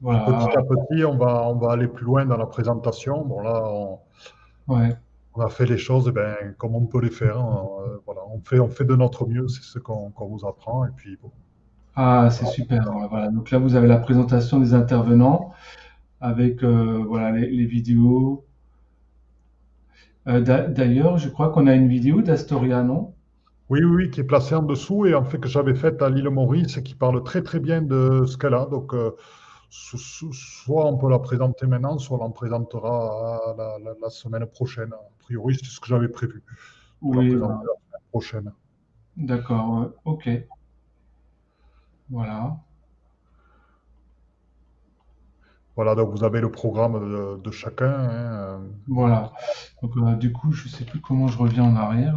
[0.01, 3.25] Petit à petit, on va, on va aller plus loin dans la présentation.
[3.25, 3.63] Bon, là,
[4.67, 7.39] on, a fait les choses ben, comme on peut les faire.
[7.39, 7.67] Hein.
[7.81, 10.85] Euh, voilà, on, fait, on fait de notre mieux, c'est ce qu'on vous apprend.
[10.85, 11.31] Et puis, bon,
[11.99, 12.91] ah, c'est super.
[13.09, 13.29] Voilà.
[13.29, 15.51] Donc là, vous avez la présentation des intervenants
[16.21, 18.45] avec euh, voilà, les, vidéos.
[20.27, 23.13] Euh, d'ailleurs, je crois qu'on a une vidéo d'Astoria, non?
[23.69, 26.29] Oui, oui, qui est placée en dessous et en fait que j'avais faite à l'île
[26.29, 28.65] Maurice et qui parle très très bien de ce qu'elle a.
[28.65, 29.11] Donc, euh,
[29.69, 33.55] soit on peut la présenter maintenant, soit on la présentera
[34.01, 34.93] la, semaine prochaine.
[34.93, 36.43] A priori, c'est ce que j'avais prévu.
[37.01, 37.57] Oui, la semaine
[38.11, 38.51] prochaine.
[39.17, 40.29] D'accord, ok.
[42.09, 42.57] Voilà.
[45.77, 47.93] Voilà, donc vous avez le programme de, chacun.
[47.93, 48.61] Hein.
[48.87, 49.31] Voilà.
[49.83, 52.15] Donc, euh, du coup, je ne sais plus comment je reviens en arrière.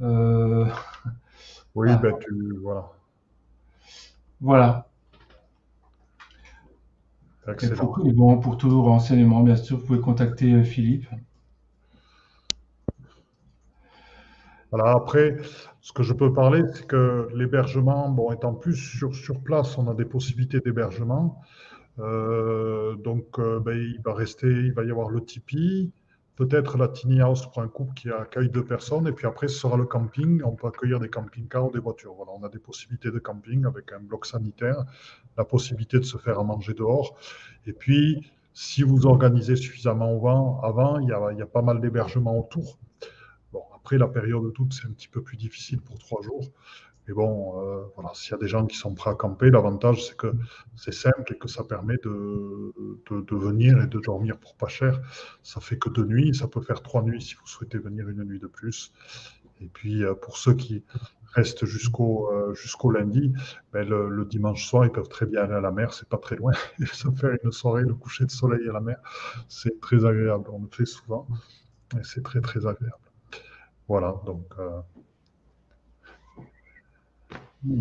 [0.00, 0.66] Euh,
[1.76, 1.96] oui, ah.
[1.98, 2.58] ben tu.
[2.60, 2.90] Voilà.
[4.40, 4.88] Voilà.
[7.46, 7.94] Excellent.
[8.04, 11.06] Et bon, pour tout renseignement, bien sûr, vous pouvez contacter euh, Philippe.
[14.72, 15.36] Voilà, après,
[15.80, 19.86] ce que je peux parler, c'est que l'hébergement, bon, étant plus sur, sur place, on
[19.88, 21.40] a des possibilités d'hébergement.
[22.00, 25.90] Euh, donc, euh, ben, il va rester, il va y avoir le Tipeee,
[26.36, 29.58] peut-être la tiny house pour un couple qui accueille deux personnes, et puis après, ce
[29.58, 30.42] sera le camping.
[30.44, 32.14] On peut accueillir des camping-cars ou des voitures.
[32.14, 34.84] Voilà, on a des possibilités de camping avec un bloc sanitaire,
[35.36, 37.16] la possibilité de se faire à manger dehors.
[37.66, 42.78] Et puis, si vous organisez suffisamment avant, avant il y a, pas mal d'hébergements autour.
[43.74, 46.44] Après, la période d'août, c'est un petit peu plus difficile pour trois jours.
[47.10, 50.06] Mais bon, euh, voilà, s'il y a des gens qui sont prêts à camper, l'avantage,
[50.06, 50.32] c'est que
[50.76, 52.72] c'est simple et que ça permet de,
[53.10, 55.00] de, venir et de dormir pour pas cher.
[55.42, 58.22] Ça fait que deux nuits, ça peut faire trois nuits si vous souhaitez venir une
[58.22, 58.92] nuit de plus.
[59.60, 60.84] Et puis, euh, pour ceux qui
[61.34, 63.32] restent jusqu'au euh, jusqu'au lundi,
[63.72, 66.36] ben le, dimanche soir, ils peuvent très bien aller à la mer, c'est pas très
[66.36, 66.52] loin.
[66.80, 68.98] Et se faire une soirée, le coucher de soleil à la mer,
[69.48, 70.44] c'est très agréable.
[70.52, 71.26] On le fait souvent
[71.98, 72.94] et c'est très, très agréable.
[73.88, 74.44] Voilà, donc.
[77.68, 77.72] Euh,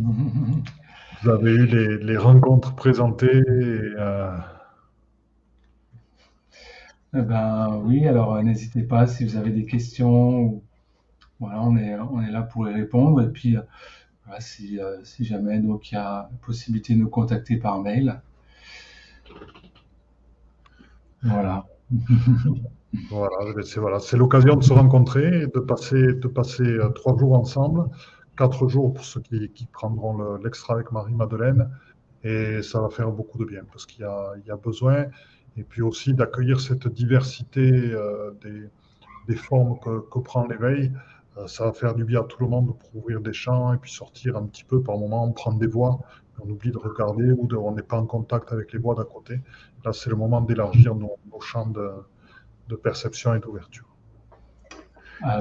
[1.24, 3.44] vous avez eu les, rencontres présentées.
[3.58, 4.38] Euh,
[7.16, 10.62] Eh ben oui, alors euh, n'hésitez pas si vous avez des questions.
[11.40, 13.22] Voilà, on est, on est là pour y répondre.
[13.22, 13.58] Et puis,
[14.40, 18.22] si, si jamais donc il y a possibilité de nous contacter par mail.
[21.24, 21.66] Voilà.
[23.10, 27.90] voilà, c'est voilà, l'occasion de se rencontrer, de passer, de passer trois jours ensemble,
[28.40, 31.70] quatre jours pour ceux qui, prendront l'extra avec Marie-Madeleine.
[32.24, 35.08] Et ça va faire beaucoup de bien parce qu'il y, a, besoin.
[35.58, 38.32] Et puis aussi d'accueillir cette diversité euh,
[39.28, 40.94] des, formes que, prend l'éveil.
[41.38, 43.78] Euh, ça va faire du bien à tout le monde pour ouvrir des champs et
[43.78, 46.00] puis sortir un petit peu par moment, prendre des voix.
[46.42, 49.42] On oublie de regarder ou on n'est pas en contact avec les voix d'à côté.
[49.84, 51.68] Là, c'est le moment d'élargir nos, champs
[52.70, 53.89] de perception et d'ouverture.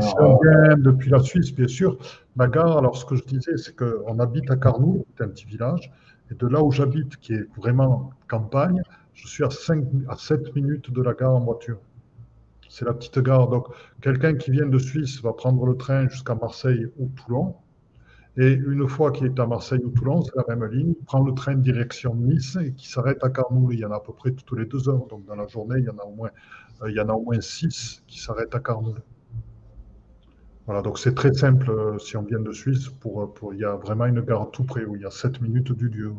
[0.01, 1.99] Si on vient depuis la Suisse, bien sûr,
[2.37, 5.47] la gare, alors ce que je disais, c'est qu'on habite à Carnoul, c'est un petit
[5.47, 5.93] village,
[6.31, 8.83] et de là où j'habite, qui est vraiment campagne,
[9.14, 11.79] je suis à, 5, à 7 minutes de la gare en voiture.
[12.68, 13.49] C'est la petite gare.
[13.49, 13.66] Donc,
[14.01, 17.55] quelqu'un qui vient de Suisse va prendre le train jusqu'à Marseille ou Toulon.
[18.37, 21.22] Et une fois qu'il est à Marseille ou Toulon, c'est la même ligne, il prend
[21.24, 23.74] le train direction Nice et qui s'arrête à Carnoul.
[23.74, 25.07] Il y en a à peu près toutes les deux heures.
[25.07, 26.31] Donc, dans la journée, il y en a au moins,
[26.83, 29.01] euh, il y en a au moins six qui s'arrêtent à Carnoul.
[30.69, 32.89] Voilà, donc c'est très simple euh, si on vient de Suisse.
[32.89, 35.41] Euh, pour, il y a vraiment une gare tout près où il y a 7
[35.41, 36.12] minutes du lieu.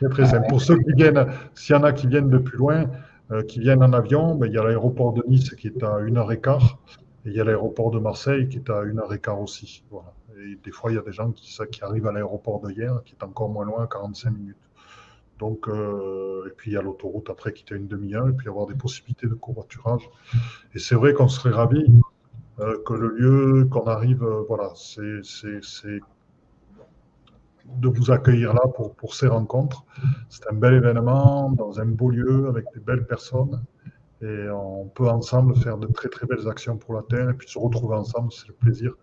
[0.00, 0.48] C'est très simple.
[0.48, 1.24] Pour ceux qui viennent,
[1.54, 2.90] s'il y en a qui viennent de plus loin,
[3.30, 6.00] euh, qui viennent en avion, ben, il y a l'aéroport de Nice qui est à
[6.00, 9.84] 1h15 et il y a l'aéroport de Marseille qui est à 1h15 aussi.
[9.88, 10.12] Voilà.
[10.36, 13.02] Et des fois, il y a des gens qui, qui arrivent à l'aéroport de hier
[13.04, 14.56] qui est encore moins loin, 45 minutes.
[15.38, 18.48] Donc, euh, et puis il y a l'autoroute après qui était une demi-heure, et puis
[18.48, 20.08] avoir des possibilités de covoiturage.
[20.74, 21.86] Et c'est vrai qu'on serait ravis
[22.60, 25.20] euh, que le lieu, qu'on arrive, euh, voilà, c'est
[27.66, 29.84] de vous accueillir là pour, pour ces rencontres.
[30.28, 33.64] C'est un bel événement dans un beau lieu avec des belles personnes.
[34.24, 37.46] Et on peut ensemble faire de très très belles actions pour la Terre et puis
[37.46, 38.94] se retrouver ensemble, c'est le plaisir.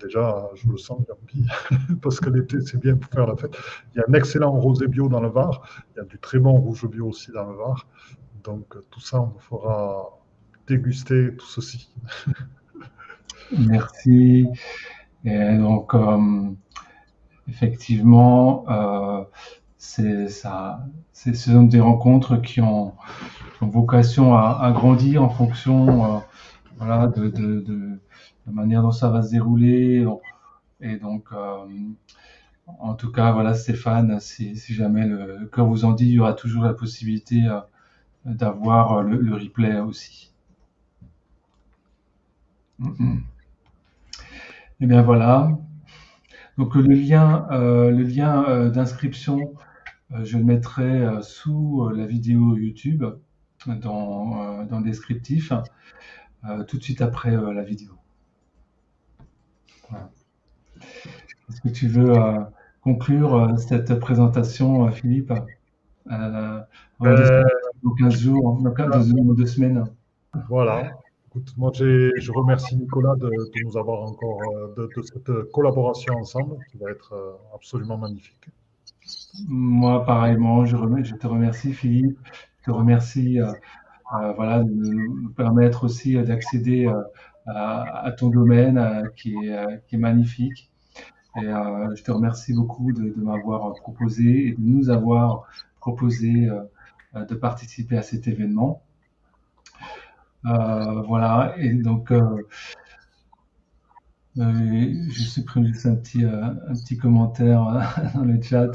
[0.00, 1.02] déjà, je le sens,
[2.02, 3.56] parce que l'été, c'est bien pour faire la fête.
[3.94, 6.40] Il y a un excellent rosé bio dans le Var, il y a du très
[6.40, 7.86] bon rouge bio aussi dans le Var.
[8.42, 10.18] Donc tout ça, on fera
[10.66, 11.92] déguster tout ceci.
[13.56, 14.48] Merci.
[15.24, 16.50] Et donc, euh,
[17.48, 19.24] effectivement, euh,
[19.78, 22.94] c'est ça, c'est ce sont des rencontres qui ont
[23.60, 26.16] vocation à, grandir en fonction
[26.82, 27.98] euh, de,
[28.46, 30.06] la manière dont ça va se dérouler.
[30.80, 31.66] Et donc, euh,
[32.66, 36.34] en tout cas, voilà, Stéphane, si, jamais le cœur vous en dit, il y aura
[36.34, 37.60] toujours la possibilité euh,
[38.24, 40.32] d'avoir le, replay aussi.
[42.82, 42.84] Et
[44.80, 45.48] eh bien voilà.
[46.58, 49.54] Donc le lien, le lien d'inscription,
[50.10, 53.04] je le mettrai sous la vidéo YouTube
[53.68, 55.52] dans, euh, dans le descriptif
[56.48, 57.92] euh, tout de suite après euh, la vidéo.
[61.48, 62.14] Est-ce que tu veux
[62.82, 65.32] conclure cette présentation, Philippe
[66.10, 66.60] euh,
[67.00, 69.84] dans 15 jours, dans 15 deux semaines?
[70.48, 70.92] Voilà.
[71.28, 73.30] Écoute, moi, je remercie Nicolas de,
[73.64, 74.40] nous avoir encore,
[74.76, 78.48] de, de, cette collaboration ensemble qui va être absolument magnifique.
[79.48, 82.18] Moi, pareillement, je, je te remercie, Philippe
[82.66, 83.52] te remercie euh,
[84.14, 86.92] euh, voilà, de nous permettre aussi euh, d'accéder
[87.46, 90.72] à, ton domaine qui est, qui, est, magnifique.
[91.36, 95.46] Et je te remercie beaucoup de, m'avoir proposé et de nous avoir
[95.78, 96.48] proposé
[97.14, 98.82] de participer à cet événement.
[100.42, 102.12] voilà, et donc
[104.34, 107.62] je supprime juste un petit, un petit commentaire
[108.16, 108.72] dans le chat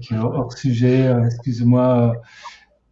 [0.00, 1.12] qui est hors sujet.
[1.26, 2.14] Excuse-moi,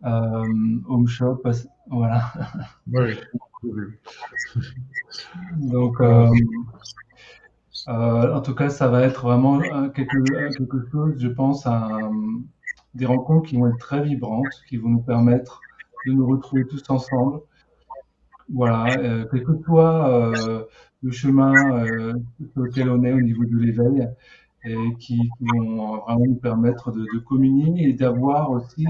[0.05, 1.43] home shop,
[1.91, 2.33] voilà.
[2.93, 3.15] Oui.
[5.57, 6.29] Donc, euh,
[7.89, 11.89] euh, en tout cas, ça va être vraiment quelque, quelque chose, je pense, à,
[12.95, 15.61] des rencontres qui vont être très vibrantes, qui vont nous permettre
[16.07, 17.41] de nous retrouver tous ensemble.
[18.53, 20.65] Voilà, euh, quel que soit euh,
[21.03, 22.13] le chemin euh,
[22.53, 24.09] sur lequel on est au niveau de l'éveil,
[24.65, 28.87] et qui, qui, vont vraiment nous permettre de, de communier et d'avoir aussi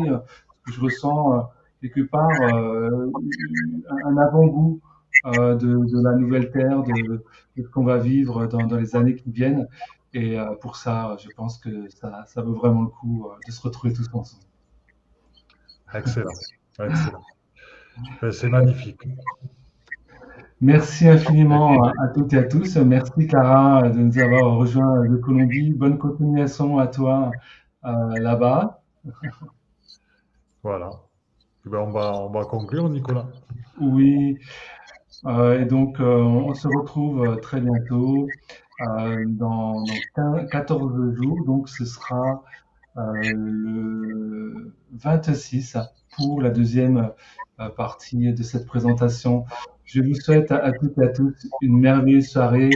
[0.66, 1.42] je ressens euh,
[1.80, 3.10] quelque part euh,
[4.04, 4.80] un avant-goût
[5.26, 7.24] euh, de, la nouvelle terre, de,
[7.56, 9.68] ce qu'on va vivre dans, les années qui viennent.
[10.14, 13.94] Et pour ça, je pense que ça, ça vaut vraiment le coup de se retrouver
[13.94, 14.44] tous ensemble.
[15.94, 16.28] Excellent.
[16.78, 17.22] Excellent.
[18.30, 19.00] C'est magnifique.
[20.60, 22.76] Merci infiniment à toutes et à tous.
[22.76, 25.70] Merci Clara de nous avoir rejoints de Colombie.
[25.72, 27.30] Bonne continuation à toi
[27.82, 28.82] là-bas.
[30.62, 30.90] voilà.
[31.66, 33.26] Eh ben, on, va, on va conclure, Nicolas.
[33.80, 34.38] Oui.
[35.26, 38.28] Euh, et donc, euh, on se retrouve euh, très bientôt
[39.26, 39.84] dans,
[40.16, 41.44] dans, 14 jours.
[41.46, 42.42] Donc, ce sera
[42.96, 45.78] le 26
[46.16, 47.10] pour la deuxième
[47.76, 49.44] partie de cette présentation.
[49.84, 52.70] Je vous souhaite à, toutes et à tous une merveilleuse soirée.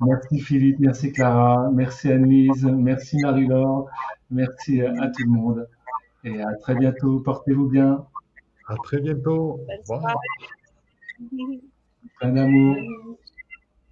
[0.00, 3.86] Merci Philippe, merci Clara, merci Annelise, merci Marie-Laure,
[4.30, 5.68] merci à tout le monde.
[6.24, 7.20] Et à très bientôt.
[7.20, 8.06] Portez-vous bien.
[8.66, 9.60] À très bientôt.
[9.88, 10.16] Au revoir.
[12.22, 12.76] Un amour.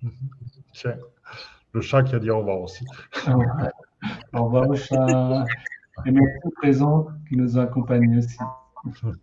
[0.73, 0.97] Tiens,
[1.73, 2.85] le chat qui a dit au revoir aussi.
[4.33, 5.45] au revoir, le chat.
[6.07, 8.39] Et merci aux présents qui nous ont accompagnés aussi.